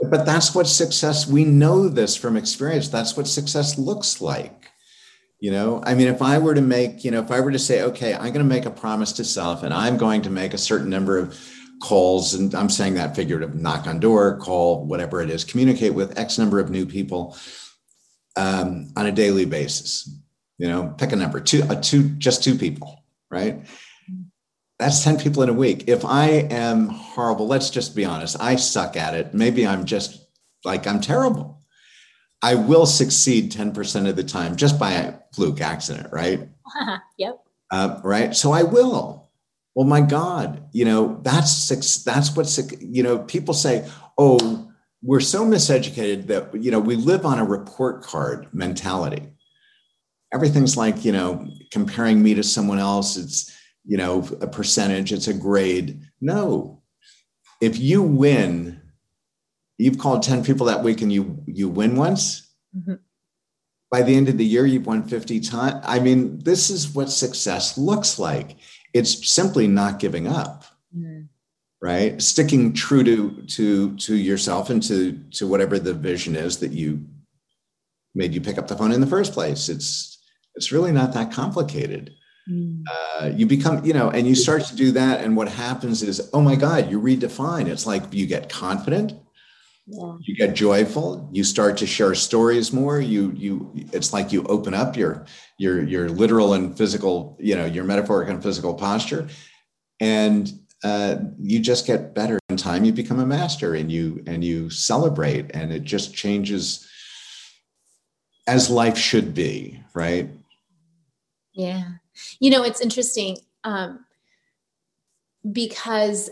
[0.10, 2.88] but that's what success, we know this from experience.
[2.88, 4.67] That's what success looks like.
[5.40, 7.58] You know, I mean, if I were to make, you know, if I were to
[7.60, 10.52] say, okay, I'm going to make a promise to self and I'm going to make
[10.52, 11.38] a certain number of
[11.80, 16.18] calls, and I'm saying that figurative knock on door, call, whatever it is, communicate with
[16.18, 17.36] X number of new people
[18.36, 20.10] um, on a daily basis.
[20.58, 23.64] You know, pick a number, two, a two, just two people, right?
[24.80, 25.84] That's 10 people in a week.
[25.88, 29.34] If I am horrible, let's just be honest, I suck at it.
[29.34, 30.24] Maybe I'm just
[30.64, 31.57] like, I'm terrible.
[32.42, 36.48] I will succeed 10% of the time just by a fluke accident, right?
[37.18, 37.40] yep.
[37.70, 38.34] Uh, right.
[38.34, 39.28] So I will
[39.78, 44.68] well my god you know that's that's what you know people say oh
[45.04, 49.22] we're so miseducated that you know we live on a report card mentality
[50.34, 55.28] everything's like you know comparing me to someone else it's you know a percentage it's
[55.28, 56.82] a grade no
[57.60, 58.77] if you win
[59.78, 62.44] you've called 10 people that week and you you win once?
[62.76, 62.96] Mm-hmm.
[63.90, 67.10] by the end of the year you've won 50 times i mean this is what
[67.10, 68.56] success looks like.
[68.94, 70.64] It's simply not giving up.
[70.96, 71.28] Mm.
[71.82, 72.20] right?
[72.20, 77.04] Sticking true to to to yourself and to to whatever the vision is that you
[78.14, 79.68] made you pick up the phone in the first place.
[79.68, 80.18] It's
[80.54, 82.14] it's really not that complicated.
[82.50, 82.82] Mm.
[82.90, 86.30] uh, you become you know and you start to do that and what happens is
[86.32, 87.66] oh my god you redefine.
[87.68, 89.12] It's like you get confident
[89.88, 90.16] yeah.
[90.20, 94.74] you get joyful you start to share stories more you you it's like you open
[94.74, 95.24] up your
[95.58, 99.28] your your literal and physical you know your metaphoric and physical posture.
[100.00, 100.50] And
[100.84, 104.70] uh, you just get better in time you become a master and you and you
[104.70, 106.88] celebrate and it just changes
[108.46, 110.30] as life should be right?
[111.52, 111.84] Yeah.
[112.38, 114.04] You know it's interesting um,
[115.50, 116.30] because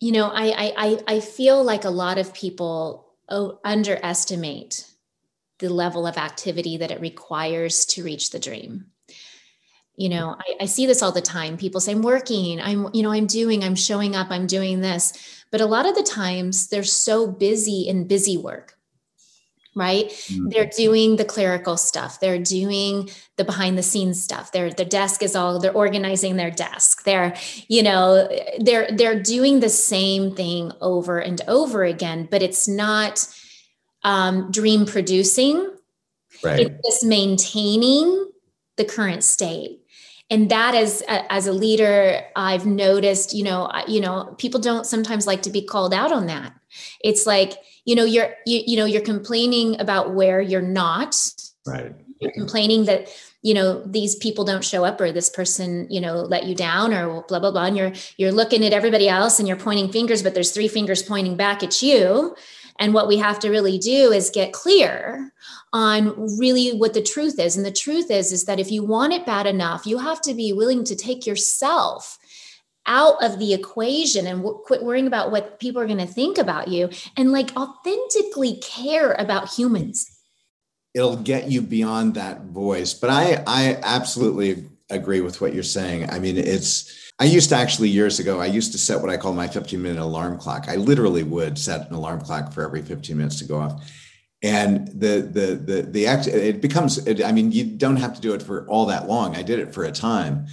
[0.00, 3.06] you know I, I i feel like a lot of people
[3.64, 4.90] underestimate
[5.60, 8.86] the level of activity that it requires to reach the dream.
[9.96, 11.58] You know I, I, see this all the time.
[11.58, 12.60] People say i'm working.
[12.60, 15.12] I'm you know i'm doing i'm showing up i'm doing this.
[15.50, 18.78] But a lot of the times they're so busy in busy work
[19.74, 20.06] right?
[20.06, 20.48] Mm-hmm.
[20.48, 22.20] they're doing the clerical stuff.
[22.20, 24.52] They're doing the behind the scenes stuff.
[24.52, 27.04] Their their desk is all they're organizing their desk.
[27.04, 27.34] They're
[27.68, 28.28] you know
[28.58, 33.26] they're they're doing the same thing over and over again but it's not
[34.02, 35.70] um, dream producing.
[36.42, 36.60] Right.
[36.60, 38.30] It's just maintaining
[38.76, 39.79] the current state
[40.30, 45.26] and that is as a leader i've noticed you know you know people don't sometimes
[45.26, 46.52] like to be called out on that.
[47.04, 51.16] It's like you know you're you, you know you're complaining about where you're not.
[51.66, 51.94] Right.
[52.20, 53.08] You're complaining that
[53.42, 56.92] you know these people don't show up or this person you know let you down
[56.92, 57.66] or blah blah blah.
[57.66, 61.02] And you're you're looking at everybody else and you're pointing fingers but there's three fingers
[61.02, 62.34] pointing back at you.
[62.78, 65.34] And what we have to really do is get clear
[65.72, 67.56] on really what the truth is.
[67.56, 70.34] And the truth is is that if you want it bad enough you have to
[70.34, 72.18] be willing to take yourself
[72.86, 76.38] out of the equation and w- quit worrying about what people are going to think
[76.38, 80.18] about you and like authentically care about humans.
[80.94, 82.94] It'll get you beyond that voice.
[82.94, 86.10] But i i absolutely agree with what you're saying.
[86.10, 89.16] I mean it's i used to actually years ago i used to set what i
[89.16, 90.64] call my 15 minute alarm clock.
[90.68, 93.84] I literally would set an alarm clock for every 15 minutes to go off
[94.42, 98.32] and the the the the act it becomes i mean you don't have to do
[98.32, 100.46] it for all that long i did it for a time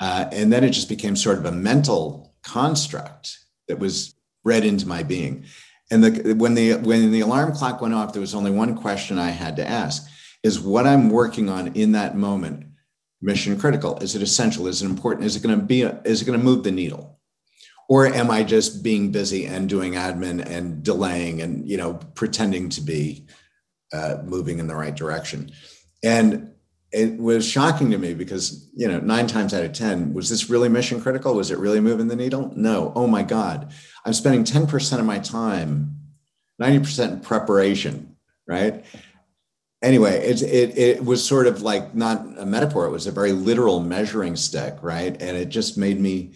[0.00, 4.88] uh, and then it just became sort of a mental construct that was bred into
[4.88, 5.44] my being.
[5.90, 9.18] And the, when the when the alarm clock went off, there was only one question
[9.18, 10.08] I had to ask:
[10.42, 12.66] Is what I'm working on in that moment
[13.20, 13.98] mission critical?
[13.98, 14.66] Is it essential?
[14.66, 15.26] Is it important?
[15.26, 15.82] Is it going to be?
[15.82, 17.19] Is it going to move the needle?
[17.90, 22.68] Or am I just being busy and doing admin and delaying and you know pretending
[22.70, 23.26] to be
[23.92, 25.50] uh, moving in the right direction?
[26.04, 26.52] And
[26.92, 30.48] it was shocking to me because you know nine times out of ten was this
[30.48, 31.34] really mission critical?
[31.34, 32.52] Was it really moving the needle?
[32.54, 32.92] No.
[32.94, 33.72] Oh my god.
[34.06, 35.96] I'm spending 10% of my time
[36.62, 38.84] 90% in preparation right?
[39.82, 43.32] Anyway it, it, it was sort of like not a metaphor it was a very
[43.32, 45.20] literal measuring stick right?
[45.20, 46.32] And it just made me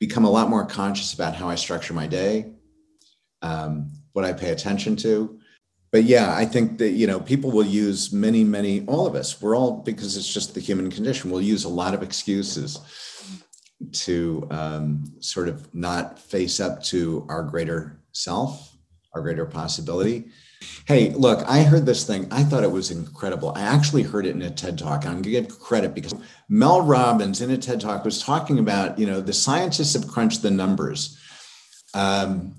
[0.00, 2.50] become a lot more conscious about how i structure my day
[3.42, 5.38] um, what i pay attention to
[5.92, 8.84] but yeah, I think that you know people will use many, many.
[8.86, 11.30] All of us, we're all because it's just the human condition.
[11.30, 12.78] We'll use a lot of excuses
[13.92, 18.76] to um, sort of not face up to our greater self,
[19.14, 20.28] our greater possibility.
[20.86, 22.26] Hey, look, I heard this thing.
[22.30, 23.52] I thought it was incredible.
[23.54, 25.06] I actually heard it in a TED talk.
[25.06, 26.14] I'm going to give credit because
[26.48, 30.42] Mel Robbins in a TED talk was talking about, you know, the scientists have crunched
[30.42, 31.18] the numbers.
[31.94, 32.56] Um,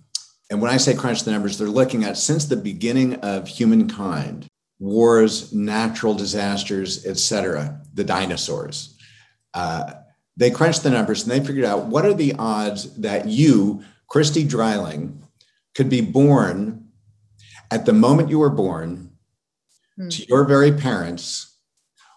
[0.50, 4.48] and when I say crunch the numbers, they're looking at since the beginning of humankind,
[4.80, 8.98] wars, natural disasters, etc., the dinosaurs.
[9.54, 9.94] Uh,
[10.38, 14.44] they crunched the numbers and they figured out what are the odds that you, Christy
[14.46, 15.22] Dreiling,
[15.76, 16.91] could be born
[17.72, 19.12] at the moment you were born
[19.98, 20.10] hmm.
[20.10, 21.58] to your very parents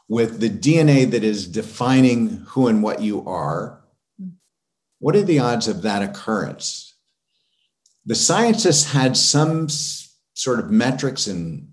[0.09, 3.83] with the DNA that is defining who and what you are.
[4.21, 4.31] Hmm.
[4.99, 6.95] What are the odds of that occurrence?
[8.07, 9.69] the scientists had some
[10.35, 11.69] sort of metrics and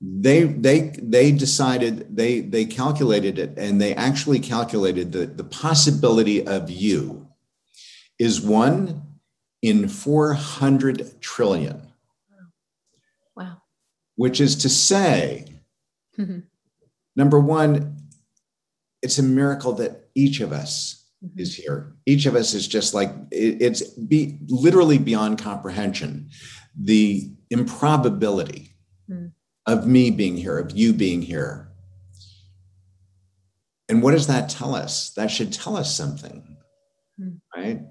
[0.00, 6.46] they they they decided they they calculated it and they actually calculated that the possibility
[6.46, 7.26] of you
[8.18, 9.02] is one
[9.62, 11.90] in 400 trillion
[14.16, 15.46] which is to say
[16.18, 16.40] mm-hmm.
[17.16, 17.96] number one
[19.04, 21.38] it's a miracle that each of us mm-hmm.
[21.38, 21.94] is here.
[22.06, 26.30] Each of us is just like it, it's be literally beyond comprehension.
[26.74, 28.74] The improbability
[29.08, 29.30] mm.
[29.66, 31.68] of me being here, of you being here.
[33.90, 35.10] And what does that tell us?
[35.10, 36.56] That should tell us something,
[37.20, 37.38] mm.
[37.54, 37.82] right?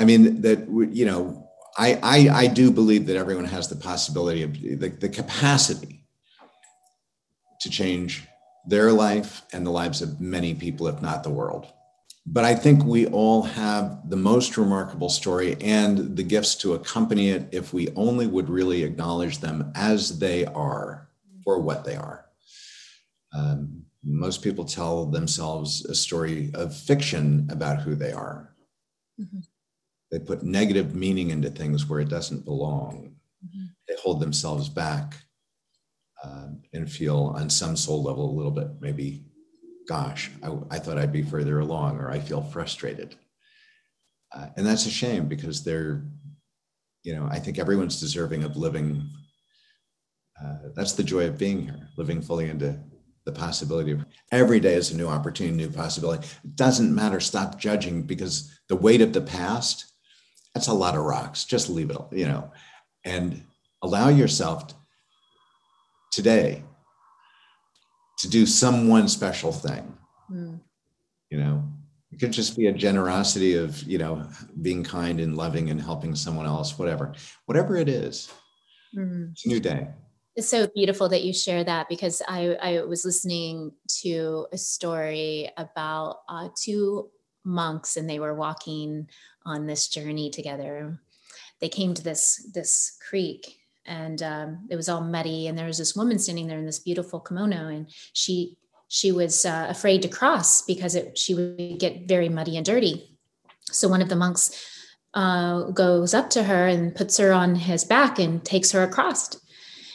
[0.00, 4.42] I mean, that you know, I, I I do believe that everyone has the possibility
[4.42, 6.04] of the, the capacity
[7.60, 8.26] to change
[8.66, 11.72] their life and the lives of many people, if not the world
[12.24, 17.30] but I think we all have the most remarkable story and the gifts to accompany
[17.30, 21.08] it if we only would really acknowledge them as they are
[21.42, 22.26] for what they are.
[23.36, 28.54] Um, most people tell themselves a story of fiction about who they are.
[29.20, 29.40] Mm-hmm.
[30.12, 33.16] They put negative meaning into things where it doesn't belong.
[33.44, 33.64] Mm-hmm.
[33.88, 35.16] They hold themselves back
[36.22, 39.24] um, and feel, on some soul level, a little bit maybe
[39.88, 43.16] gosh, I, I thought I'd be further along, or I feel frustrated.
[44.34, 46.04] Uh, and that's a shame because they're,
[47.02, 49.08] you know, I think everyone's deserving of living.
[50.42, 52.78] Uh, that's the joy of being here, living fully into
[53.24, 56.26] the possibility of every day is a new opportunity, new possibility.
[56.44, 57.20] It doesn't matter.
[57.20, 59.91] Stop judging because the weight of the past,
[60.54, 61.44] that's a lot of rocks.
[61.44, 62.50] Just leave it, you know,
[63.04, 63.42] and
[63.82, 64.74] allow yourself
[66.10, 66.62] today
[68.18, 69.96] to do some one special thing.
[70.30, 70.60] Mm.
[71.30, 71.64] You know,
[72.12, 74.28] it could just be a generosity of, you know,
[74.60, 77.14] being kind and loving and helping someone else, whatever,
[77.46, 78.30] whatever it is.
[78.96, 79.32] Mm.
[79.32, 79.88] It's a new day.
[80.36, 85.50] It's so beautiful that you share that because I, I was listening to a story
[85.56, 87.10] about uh, two
[87.44, 89.08] monks and they were walking
[89.44, 90.98] on this journey together.
[91.60, 95.78] They came to this this creek and um, it was all muddy and there was
[95.78, 98.56] this woman standing there in this beautiful kimono and she
[98.88, 103.16] she was uh, afraid to cross because it, she would get very muddy and dirty.
[103.62, 104.68] So one of the monks
[105.14, 109.36] uh, goes up to her and puts her on his back and takes her across.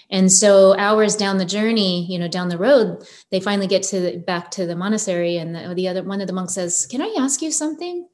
[0.10, 4.00] And so hours down the journey you know down the road they finally get to
[4.00, 7.02] the, back to the monastery and the, the other one of the monks says can
[7.02, 8.08] i ask you something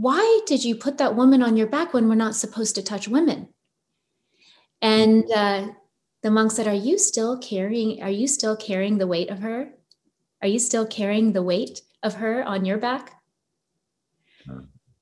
[0.00, 3.08] why did you put that woman on your back when we're not supposed to touch
[3.08, 3.48] women
[4.80, 5.68] and uh,
[6.22, 9.70] the monk said, Are you still carrying, are you still carrying the weight of her?
[10.42, 13.12] Are you still carrying the weight of her on your back?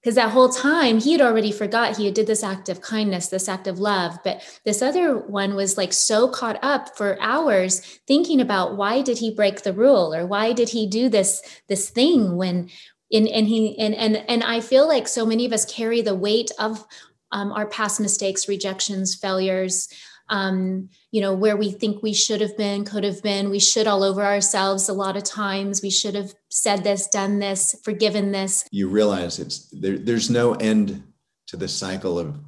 [0.00, 3.26] Because that whole time he had already forgot he had did this act of kindness,
[3.26, 4.18] this act of love.
[4.22, 9.18] But this other one was like so caught up for hours thinking about why did
[9.18, 12.70] he break the rule or why did he do this this thing when
[13.12, 16.14] and and he and and and i feel like so many of us carry the
[16.14, 16.84] weight of
[17.32, 19.88] um, our past mistakes rejections failures
[20.28, 23.50] um, you know where we think we should have been could have been.
[23.50, 25.82] We should all over ourselves a lot of times.
[25.82, 28.66] We should have said this done this forgiven this.
[28.70, 31.02] You realize it's there, there's no end
[31.48, 32.38] to the cycle of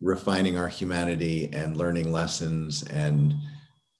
[0.00, 3.34] refining our humanity and learning lessons and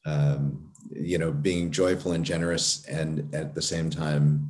[0.07, 4.49] um, you know being joyful and generous and at the same time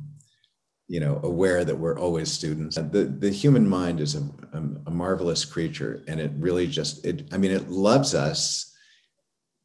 [0.87, 2.75] you know aware that we're always students.
[2.75, 4.19] The the human mind is a,
[4.53, 8.71] a, a, marvelous creature and it really just it i mean it loves us.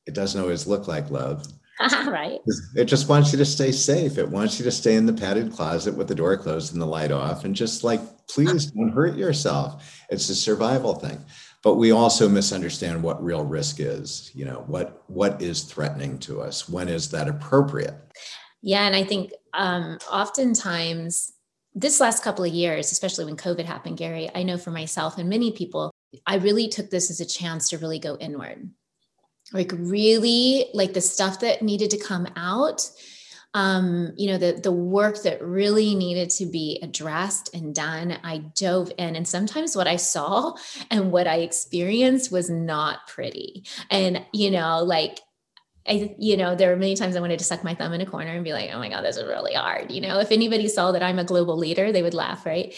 [0.06, 1.46] It doesn't always look like love.
[2.06, 2.40] Right.
[2.76, 4.18] It just wants you to stay safe.
[4.18, 6.86] It wants you to stay in the padded closet with the door closed and the
[6.86, 9.82] light off and just like please don't hurt yourself.
[10.10, 11.24] It's a survival thing.
[11.62, 16.42] But we also misunderstand what real risk is you know what what is threatening to
[16.42, 16.68] us?
[16.68, 17.94] When is that appropriate
[18.62, 21.32] yeah, and I think um, oftentimes
[21.74, 25.28] this last couple of years, especially when COVID happened, Gary, I know for myself and
[25.28, 25.92] many people,
[26.26, 28.70] I really took this as a chance to really go inward.
[29.52, 32.90] Like really like the stuff that needed to come out
[33.52, 38.38] um, you know, the the work that really needed to be addressed and done, I
[38.56, 39.16] dove in.
[39.16, 40.54] And sometimes what I saw
[40.90, 43.64] and what I experienced was not pretty.
[43.90, 45.20] And, you know, like
[45.88, 48.06] I, you know, there were many times I wanted to suck my thumb in a
[48.06, 49.90] corner and be like, oh my God, this is really hard.
[49.90, 52.74] You know, if anybody saw that I'm a global leader, they would laugh, right?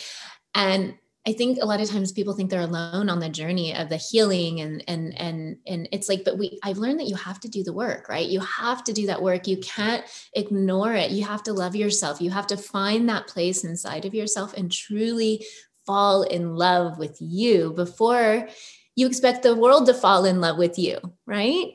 [0.55, 0.95] And
[1.27, 3.97] I think a lot of times people think they're alone on the journey of the
[3.97, 7.49] healing and and and and it's like, but we I've learned that you have to
[7.49, 8.27] do the work, right?
[8.27, 9.47] You have to do that work.
[9.47, 11.13] You can't ignore it.
[11.13, 12.21] You have to love yourself.
[12.21, 15.47] You have to find that place inside of yourself and truly
[15.87, 18.49] fall in love with you before
[18.97, 21.75] you expect the world to fall in love with you, right?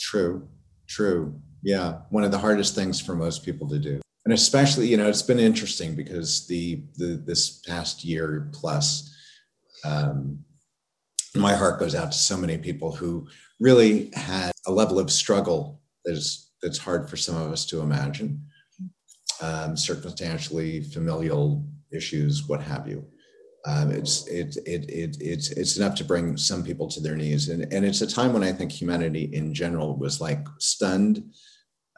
[0.00, 0.48] True,
[0.88, 1.40] true.
[1.62, 4.00] Yeah, one of the hardest things for most people to do.
[4.24, 9.14] And especially, you know, it's been interesting because the, the this past year plus,
[9.84, 10.38] um,
[11.34, 13.28] my heart goes out to so many people who
[13.60, 17.80] really had a level of struggle that is that's hard for some of us to
[17.80, 18.44] imagine,
[19.40, 23.04] um, circumstantially, familial issues, what have you
[23.66, 27.48] um, it's it, it it it's it's enough to bring some people to their knees.
[27.48, 31.22] And and it's a time when i think humanity in general was like stunned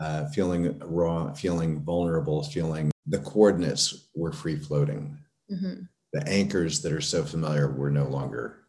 [0.01, 5.17] uh, feeling raw feeling vulnerable feeling the coordinates were free floating
[5.51, 5.83] mm-hmm.
[6.13, 8.63] the anchors that are so familiar were no longer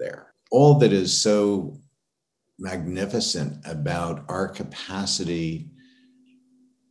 [0.00, 0.32] there.
[0.50, 1.80] All that is so
[2.58, 5.70] magnificent about our capacity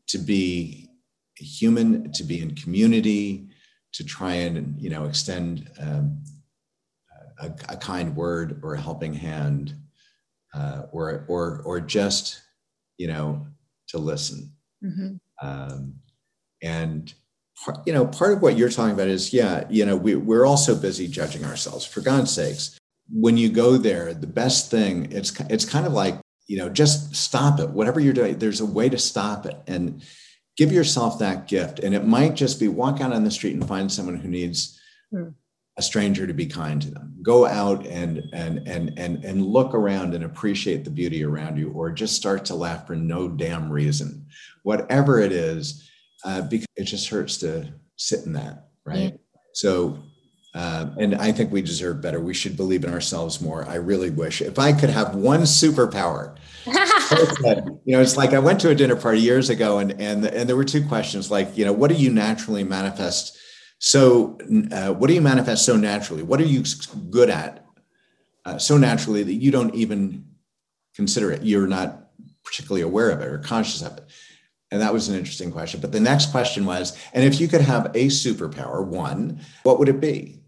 [0.08, 0.90] to be
[1.36, 3.49] human to be in community
[3.94, 6.24] to try and you know extend um,
[7.40, 9.76] a, a, kind word or a helping hand
[10.54, 12.42] uh, or or or just
[12.98, 13.48] you know
[13.88, 14.54] to listen.
[14.84, 15.46] Mm-hmm.
[15.46, 15.96] um,
[16.64, 17.14] and
[17.86, 20.74] you know part of what you're talking about is yeah you know we, we're also
[20.74, 22.78] busy judging ourselves for god's sakes.
[23.12, 26.16] When you go there the best thing it's it's kind of like
[26.48, 27.70] you know just stop it.
[27.72, 29.58] Whatever you're doing there's a way to stop it.
[29.68, 30.02] And
[30.60, 31.80] give yourself that gift.
[31.80, 34.78] And it might just be walk out on the street and find someone who needs
[35.12, 35.34] mm.
[35.78, 37.16] a stranger to be kind to them.
[37.24, 41.72] Go out and and and and and look around and appreciate the beauty around you,
[41.72, 44.26] or just start to laugh for no damn reason.
[44.64, 45.90] Whatever it is,
[46.26, 49.18] uh, because it just hurts to sit in that, right?
[49.54, 49.98] So
[50.54, 52.20] uh, and I think we deserve better.
[52.20, 53.66] We should believe in ourselves more.
[53.66, 56.36] I really wish if I could have one superpower.
[57.86, 60.48] you know, it's like I went to a dinner party years ago, and and and
[60.48, 63.38] there were two questions like, you know, what do you naturally manifest?
[63.80, 64.38] So,
[64.72, 66.24] uh, what do you manifest so naturally?
[66.24, 66.64] What are you
[67.10, 67.66] good at
[68.46, 70.26] uh, so naturally that you don't even
[70.96, 71.44] consider it?
[71.44, 72.10] You're not
[72.44, 74.04] particularly aware of it or conscious of it.
[74.72, 75.82] And that was an interesting question.
[75.82, 79.90] But the next question was, and if you could have a superpower, one, what would
[79.90, 80.40] it be?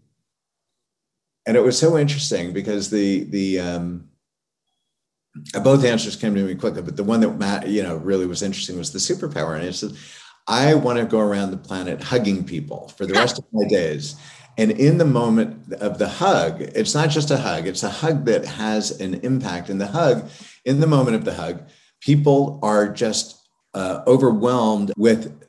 [1.46, 4.08] and it was so interesting because the the um,
[5.62, 8.42] both answers came to me quickly, but the one that Matt, you know, really was
[8.42, 9.56] interesting was the superpower.
[9.56, 9.92] And it said,
[10.46, 14.16] I want to go around the planet hugging people for the rest of my days.
[14.58, 18.26] And in the moment of the hug, it's not just a hug, it's a hug
[18.26, 19.70] that has an impact.
[19.70, 20.28] And the hug,
[20.66, 21.62] in the moment of the hug,
[22.00, 23.38] people are just
[23.72, 25.40] uh, overwhelmed with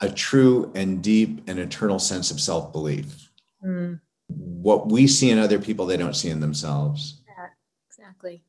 [0.00, 3.28] a true and deep and eternal sense of self belief.
[3.64, 3.98] Mm
[4.28, 7.46] what we see in other people they don't see in themselves yeah,
[7.88, 8.42] exactly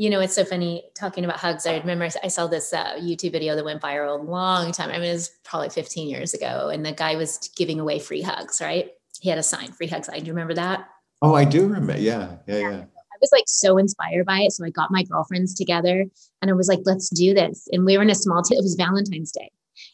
[0.00, 3.32] you know it's so funny talking about hugs i remember i saw this uh, youtube
[3.32, 6.70] video that went viral a long time i mean it was probably 15 years ago
[6.72, 10.08] and the guy was giving away free hugs right he had a sign free hugs
[10.08, 10.88] I do you remember that
[11.20, 12.84] oh i do remember yeah yeah yeah, yeah.
[13.12, 14.52] I was like so inspired by it.
[14.52, 16.06] So I got my girlfriends together
[16.40, 17.68] and I was like, let's do this.
[17.70, 19.50] And we were in a small, t- it was Valentine's Day.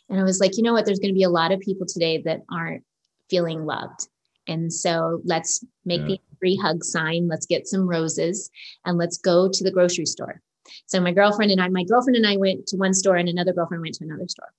[0.09, 0.87] And I was like, you know what?
[0.87, 2.85] There's going to be a lot of people today that aren't
[3.29, 4.07] feeling loved.
[4.49, 6.07] And so let's make yeah.
[6.07, 7.29] the free hug sign.
[7.29, 8.51] Let's get some roses
[8.85, 10.41] and let's go to the grocery store.
[10.87, 13.53] So my girlfriend and I, my girlfriend and I went to one store and another
[13.53, 14.53] girlfriend went to another store.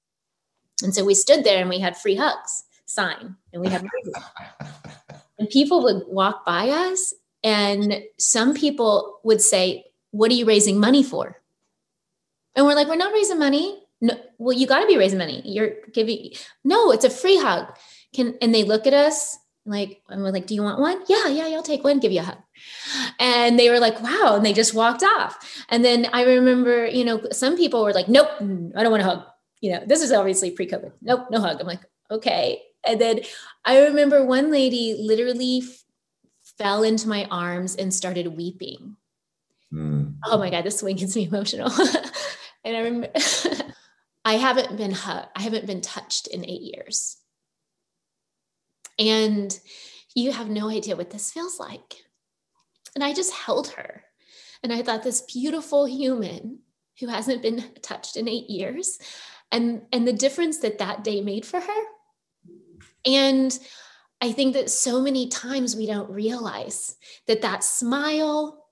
[0.84, 4.24] And so we stood there and we had free hugs sign and we had roses.
[5.40, 7.14] and people would walk by us
[7.44, 11.42] and some people would say, What are you raising money for?
[12.56, 13.84] And we're like, We're not raising money.
[14.00, 15.42] No, well, you got to be raising money.
[15.44, 16.32] You're giving,
[16.64, 17.66] no, it's a free hug.
[18.14, 21.02] Can, and they look at us like, and we're like, Do you want one?
[21.08, 22.38] Yeah, yeah, I'll take one, give you a hug.
[23.20, 24.34] And they were like, Wow.
[24.36, 25.38] And they just walked off.
[25.70, 29.10] And then I remember, you know, some people were like, Nope, I don't want to
[29.10, 29.24] hug.
[29.62, 30.94] You know, this is obviously pre COVID.
[31.02, 31.60] Nope, no hug.
[31.60, 32.62] I'm like, Okay.
[32.86, 33.22] And then
[33.66, 35.84] I remember one lady literally f-
[36.58, 38.96] fell into my arms and started weeping.
[39.74, 40.16] Mm.
[40.24, 41.70] Oh my God, this one gets me emotional.
[42.64, 43.10] and I remember
[44.26, 47.18] I haven't been hugged, I haven't been touched in eight years.
[49.00, 49.58] And
[50.16, 51.96] you have no idea what this feels like.
[52.96, 54.04] And I just held her.
[54.64, 56.60] And I thought this beautiful human
[57.00, 58.98] who hasn't been touched in eight years
[59.52, 61.84] and and the difference that that day made for her
[63.06, 63.58] and
[64.20, 66.96] I think that so many times we don't realize
[67.28, 68.66] that that smile,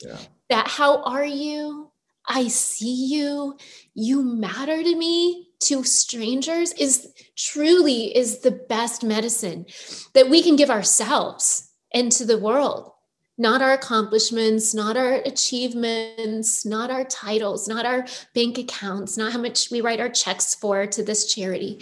[0.00, 0.18] yeah.
[0.48, 1.90] that how are you?
[2.26, 3.56] I see you.
[3.94, 9.66] You matter to me to strangers is truly is the best medicine
[10.14, 12.92] that we can give ourselves and to the world
[13.40, 19.38] not our accomplishments, not our achievements, not our titles, not our bank accounts, not how
[19.38, 21.80] much we write our checks for to this charity,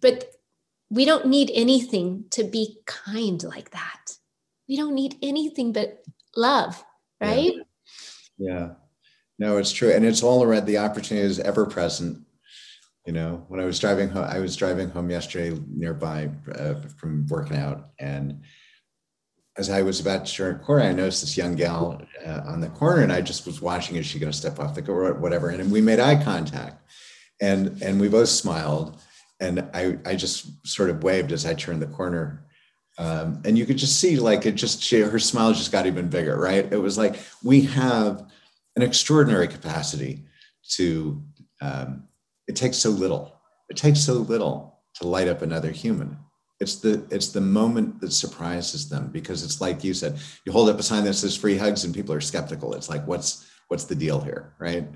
[0.00, 0.32] but
[0.90, 4.16] we don't need anything to be kind like that.
[4.68, 6.02] We don't need anything but
[6.34, 6.84] love,
[7.20, 7.52] right?
[8.36, 8.48] Yeah.
[8.50, 8.68] yeah.
[9.38, 9.92] No, it's true.
[9.92, 12.24] And it's all around the opportunity is ever present.
[13.08, 17.26] You know, when I was driving home, I was driving home yesterday nearby uh, from
[17.28, 17.88] working out.
[17.98, 18.42] And
[19.56, 22.60] as I was about to turn a corner, I noticed this young gal uh, on
[22.60, 25.14] the corner and I just was watching, is she going to step off the or
[25.14, 25.48] whatever?
[25.48, 26.82] And we made eye contact
[27.40, 29.00] and, and we both smiled
[29.40, 32.44] and I, I just sort of waved as I turned the corner.
[32.98, 36.10] Um, and you could just see like it just, she, her smile just got even
[36.10, 36.70] bigger, right?
[36.70, 38.30] It was like, we have
[38.76, 40.26] an extraordinary capacity
[40.72, 41.22] to,
[41.62, 42.07] um,
[42.48, 46.16] it takes so little, it takes so little to light up another human.
[46.60, 50.68] It's the, it's the moment that surprises them because it's like you said, you hold
[50.68, 52.74] up a sign that says free hugs and people are skeptical.
[52.74, 54.54] It's like, what's, what's the deal here?
[54.58, 54.88] Right.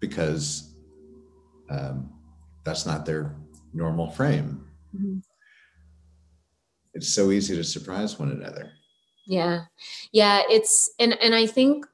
[0.00, 0.74] Because,
[1.70, 2.12] um,
[2.64, 3.34] that's not their
[3.72, 4.66] normal frame.
[4.94, 5.18] Mm-hmm.
[6.92, 8.72] It's so easy to surprise one another.
[9.26, 9.64] Yeah.
[10.12, 11.84] Yeah, it's and and I think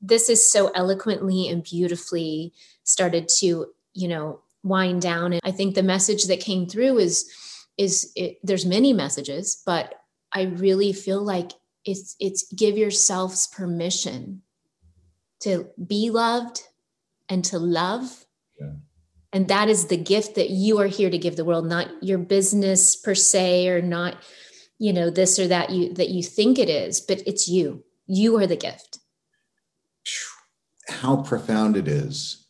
[0.00, 2.52] this is so eloquently and beautifully
[2.84, 5.32] started to, you know, wind down.
[5.32, 7.30] And I think the message that came through is
[7.76, 9.94] is it, there's many messages, but
[10.32, 11.52] I really feel like
[11.84, 14.42] it's it's give yourselves permission
[15.40, 16.62] to be loved
[17.28, 18.26] and to love.
[18.60, 18.72] Yeah.
[19.32, 22.18] And that is the gift that you are here to give the world not your
[22.18, 24.16] business per se or not
[24.78, 27.84] you know this or that you that you think it is but it's you.
[28.06, 28.98] You are the gift.
[30.88, 32.47] How profound it is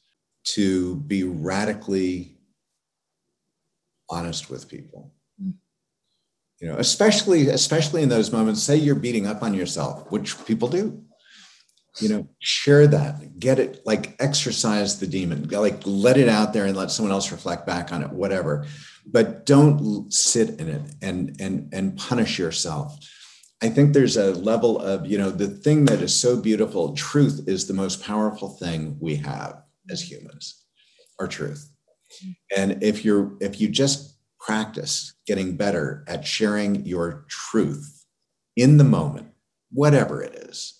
[0.55, 2.37] to be radically
[4.09, 5.13] honest with people.
[5.43, 5.55] Mm.
[6.61, 10.69] you know especially especially in those moments say you're beating up on yourself which people
[10.69, 11.05] do.
[12.01, 16.67] You know share that get it like exercise the demon like let it out there
[16.67, 18.67] and let someone else reflect back on it whatever.
[19.07, 22.99] But don't sit in it and and and punish yourself.
[23.61, 27.45] I think there's a level of you know the thing that is so beautiful truth
[27.49, 30.65] is the most powerful thing we have as humans
[31.19, 31.71] our truth
[32.57, 38.05] and if you're if you just practice getting better at sharing your truth
[38.57, 39.29] in the moment
[39.71, 40.79] whatever it is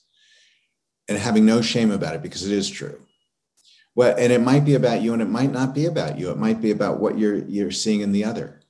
[1.09, 3.01] and having no shame about it because it is true.
[3.95, 6.31] Well, and it might be about you and it might not be about you.
[6.31, 8.61] It might be about what you're you're seeing in the other.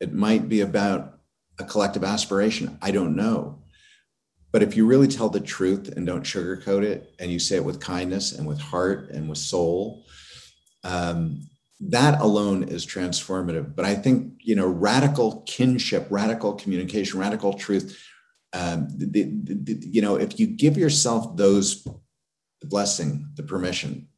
[0.00, 1.20] It might be about
[1.60, 2.78] a collective aspiration.
[2.82, 3.61] I don't know.
[4.52, 7.64] But if you really tell the truth and don't sugarcoat it, and you say it
[7.64, 10.04] with kindness and with heart and with soul,
[10.84, 11.40] um,
[11.80, 13.74] that alone is transformative.
[13.74, 17.98] But I think you know, radical kinship, radical communication, radical truth
[18.52, 24.08] um, the, the, the, you know, if you give yourself those the blessing, the permission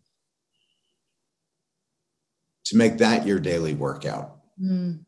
[2.67, 5.05] to make that your daily workout, mm.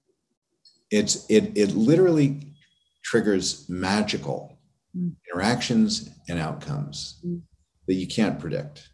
[0.91, 2.55] it's it it literally
[3.03, 4.56] triggers magical
[4.97, 5.13] mm.
[5.31, 7.41] interactions and outcomes mm.
[7.87, 8.89] that you can't predict.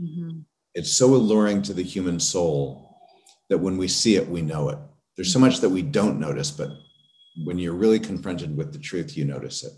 [0.00, 0.40] Mm-hmm.
[0.74, 2.98] It's so alluring to the human soul
[3.48, 4.78] that when we see it, we know it.
[5.16, 6.70] There's so much that we don't notice, but
[7.44, 9.72] when you're really confronted with the truth, you notice it,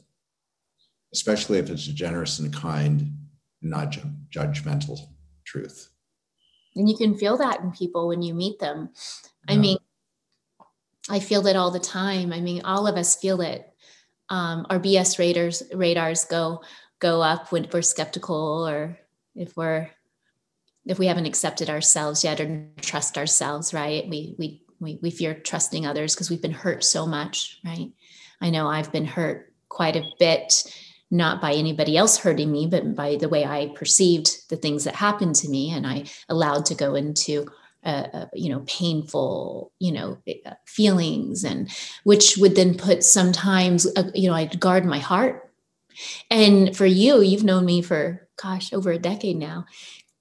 [1.13, 3.13] especially if it's a generous and kind,
[3.61, 4.99] not ju- judgmental
[5.45, 5.91] truth.
[6.75, 8.91] And you can feel that in people when you meet them.
[9.49, 9.55] Yeah.
[9.55, 9.79] I mean,
[11.09, 12.33] I feel it all the time.
[12.33, 13.73] I mean, all of us feel it.
[14.29, 16.63] Um, our BS radars radars go
[16.99, 18.99] go up when we're skeptical or
[19.35, 19.91] if we're
[20.85, 24.09] if we haven't accepted ourselves yet or trust ourselves, right?
[24.09, 27.91] We we we, we fear trusting others because we've been hurt so much, right?
[28.41, 30.65] I know I've been hurt quite a bit,
[31.11, 34.95] not by anybody else hurting me, but by the way I perceived the things that
[34.95, 37.47] happened to me, and I allowed to go into
[37.87, 41.71] uh, uh, you know painful you know uh, feelings and
[42.05, 45.51] which would then put sometimes uh, you know i'd guard my heart
[46.31, 49.65] and for you you've known me for gosh over a decade now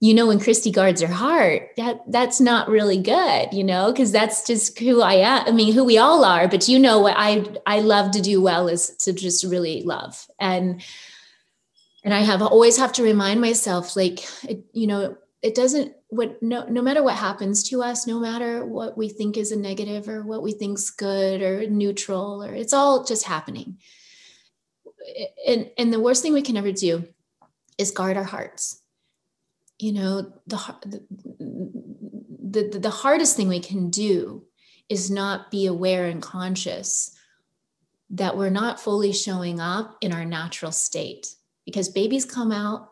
[0.01, 4.11] you know when Christy guards her heart, that that's not really good, you know, because
[4.11, 5.47] that's just who I am.
[5.47, 6.49] I mean, who we all are.
[6.49, 10.27] But you know what I I love to do well is to just really love
[10.37, 10.83] and
[12.05, 14.19] and I have always have to remind myself, like,
[14.73, 18.97] you know, it doesn't what no no matter what happens to us, no matter what
[18.97, 23.03] we think is a negative or what we think's good or neutral, or it's all
[23.03, 23.77] just happening.
[25.47, 27.07] And and the worst thing we can ever do
[27.77, 28.81] is guard our hearts
[29.79, 31.03] you know the, the
[32.69, 34.43] the the hardest thing we can do
[34.87, 37.11] is not be aware and conscious
[38.11, 41.27] that we're not fully showing up in our natural state
[41.65, 42.89] because babies come out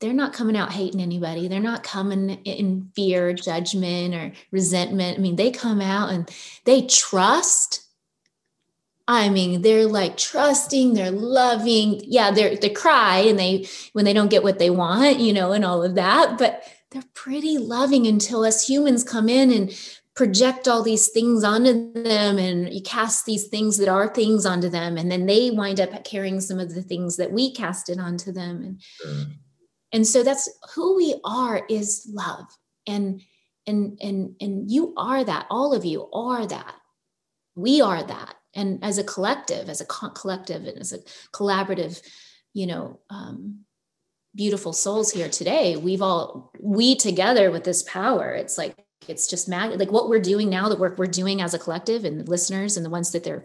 [0.00, 1.48] they're not coming out hating anybody.
[1.48, 5.18] They're not coming in fear judgment or resentment.
[5.18, 6.30] I mean they come out and
[6.64, 7.84] they trust.
[9.10, 12.02] I mean, they're like trusting, they're loving.
[12.04, 15.52] Yeah, they're they cry and they when they don't get what they want, you know,
[15.52, 19.74] and all of that, but they're pretty loving until us humans come in and
[20.14, 24.68] project all these things onto them and you cast these things that are things onto
[24.68, 24.96] them.
[24.96, 28.62] And then they wind up carrying some of the things that we casted onto them.
[29.04, 29.34] And.
[29.92, 32.46] And so that's who we are is love.
[32.86, 33.22] And
[33.66, 35.46] and and and you are that.
[35.50, 36.74] All of you are that.
[37.54, 38.34] We are that.
[38.54, 40.98] And as a collective as a co- collective and as a
[41.32, 42.00] collaborative
[42.54, 43.60] you know um,
[44.34, 48.74] beautiful souls here today we've all we together with this power it's like
[49.06, 52.04] it's just mag like what we're doing now the work we're doing as a collective
[52.04, 53.44] and the listeners and the ones that they're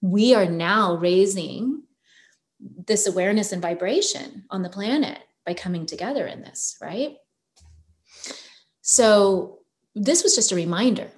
[0.00, 1.82] we are now raising
[2.86, 7.16] this awareness and vibration on the planet by coming together in this right
[8.82, 9.58] so
[9.94, 11.10] this was just a reminder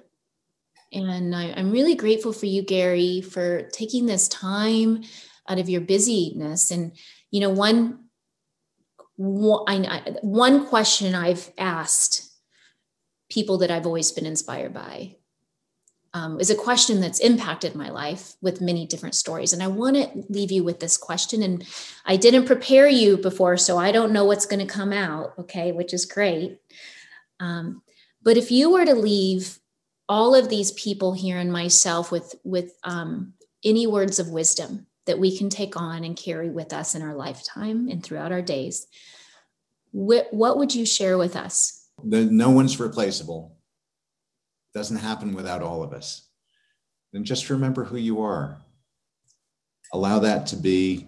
[0.93, 5.03] and I, am really grateful for you, Gary, for taking this time
[5.47, 6.71] out of your busyness.
[6.71, 6.93] And,
[7.31, 8.05] you know, one,
[9.17, 12.31] one question I've asked
[13.29, 15.15] people that I've always been inspired by
[16.17, 19.53] um, is a question that's impacted my life with many different stories.
[19.53, 21.43] And I want to leave you with this question.
[21.43, 21.63] And
[22.05, 25.71] I didn't prepare you before, so I don't know what's going to come out, okay,
[25.71, 26.59] which is great.
[27.39, 27.83] Um,
[28.23, 29.59] but if you were to leave
[30.09, 35.19] all of these people here and myself with with um, any words of wisdom that
[35.19, 38.87] we can take on and carry with us in our lifetime and throughout our days
[39.91, 43.56] what, what would you share with us the, no one's replaceable
[44.77, 46.29] doesn't happen without all of us.
[47.11, 48.61] Then just remember who you are.
[49.91, 51.07] Allow that to be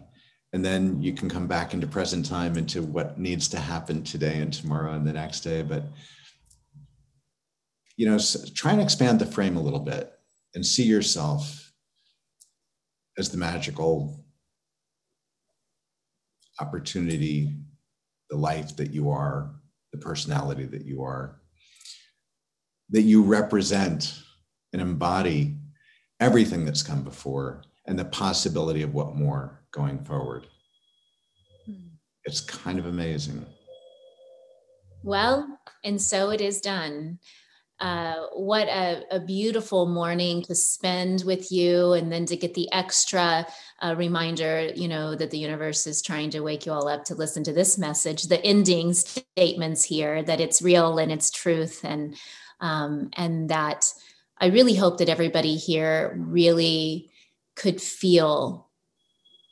[0.51, 4.39] and then you can come back into present time into what needs to happen today
[4.39, 5.61] and tomorrow and the next day.
[5.61, 5.83] But
[7.97, 8.17] you know,
[8.55, 10.11] try and expand the frame a little bit
[10.55, 11.71] and see yourself
[13.17, 14.25] as the magical
[16.59, 17.53] opportunity,
[18.29, 19.51] the life that you are,
[19.91, 21.39] the personality that you are,
[22.89, 24.19] that you represent
[24.73, 25.55] and embody
[26.19, 30.47] everything that's come before and the possibility of what more going forward.
[31.65, 31.89] Hmm.
[32.25, 33.45] It's kind of amazing.
[35.03, 37.19] Well, and so it is done
[37.79, 42.69] uh, what a, a, beautiful morning to spend with you and then to get the
[42.73, 43.47] extra
[43.81, 47.15] uh, reminder you know that the universe is trying to wake you all up to
[47.15, 52.17] listen to this message the ending statements here that it's real and it's truth and
[52.61, 53.85] um, and that
[54.39, 57.11] i really hope that everybody here really
[57.55, 58.69] could feel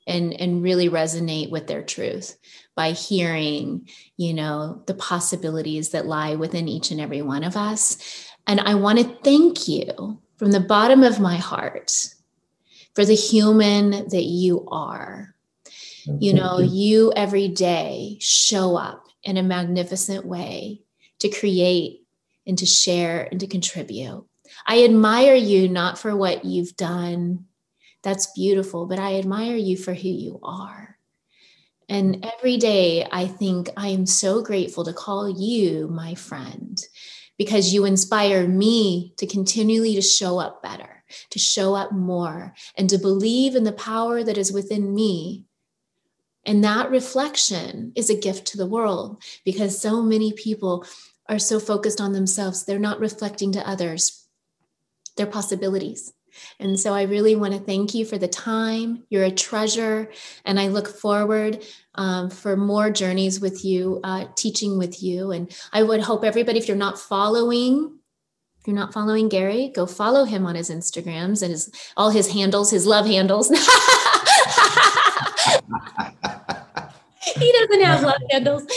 [0.07, 2.37] and and really resonate with their truth
[2.75, 7.97] by hearing you know the possibilities that lie within each and every one of us.
[8.47, 11.91] And i want to thank you from the bottom of my heart
[12.95, 15.35] for the human that you are.
[16.19, 20.83] You know you every day show up in a magnificent way
[21.19, 22.06] to create
[22.47, 24.25] and to share and to contribute.
[24.65, 27.45] I admire you not for what you've done.
[28.03, 30.97] That's beautiful, but I admire you for who you are.
[31.89, 36.81] And every day I think I am so grateful to call you my friend
[37.37, 42.89] because you inspire me to continually to show up better, to show up more and
[42.89, 45.45] to believe in the power that is within me.
[46.45, 50.85] And that reflection is a gift to the world because so many people
[51.30, 54.28] are so focused on themselves, they're not reflecting to others
[55.17, 56.13] their possibilities.
[56.59, 59.03] And so I really want to thank you for the time.
[59.09, 60.11] You're a treasure.
[60.45, 61.63] And I look forward
[61.95, 65.32] um, for more journeys with you, uh, teaching with you.
[65.32, 67.99] And I would hope everybody, if you're not following,
[68.65, 72.69] you're not following Gary, go follow him on his Instagrams and his all his handles,
[72.69, 73.49] his love handles.
[77.39, 78.63] he doesn't have love handles.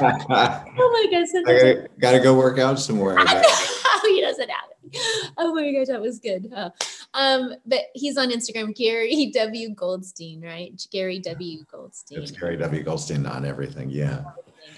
[0.00, 1.28] oh my gosh.
[1.34, 3.16] I gotta, gotta, go work out somewhere.
[3.16, 3.26] more.
[4.06, 5.32] he doesn't have it.
[5.38, 6.50] oh my gosh, that was good.
[6.54, 6.70] Huh?
[7.14, 9.74] Um, but he's on Instagram, Gary W.
[9.74, 10.80] Goldstein, right?
[10.92, 11.64] Gary W.
[11.70, 12.18] Goldstein.
[12.18, 12.82] It's Gary W.
[12.82, 13.90] Goldstein on everything.
[13.90, 14.22] Yeah.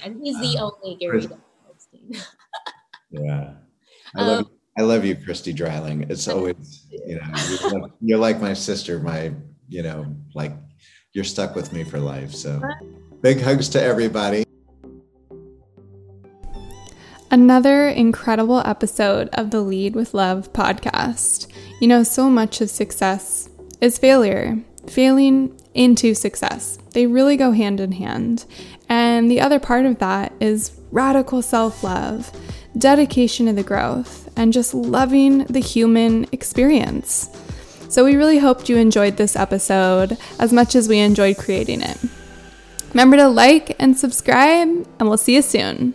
[0.04, 1.40] And he's the um, only Gary W.
[1.66, 2.16] Goldstein.
[3.10, 3.54] yeah.
[4.14, 6.10] I love, um, I love you, Christy Dreiling.
[6.10, 9.32] It's always, you know, you're like, you're like my sister, my,
[9.68, 10.52] you know, like
[11.12, 12.32] you're stuck with me for life.
[12.32, 12.60] So
[13.20, 14.44] big hugs to everybody.
[17.30, 21.46] Another incredible episode of the Lead with Love podcast.
[21.80, 23.48] You know, so much of success
[23.80, 26.78] is failure, failing into success.
[26.92, 28.44] They really go hand in hand.
[28.88, 32.30] And the other part of that is radical self love,
[32.76, 37.30] dedication to the growth, and just loving the human experience.
[37.92, 41.98] So, we really hoped you enjoyed this episode as much as we enjoyed creating it.
[42.94, 45.92] Remember to like and subscribe, and we'll see you soon.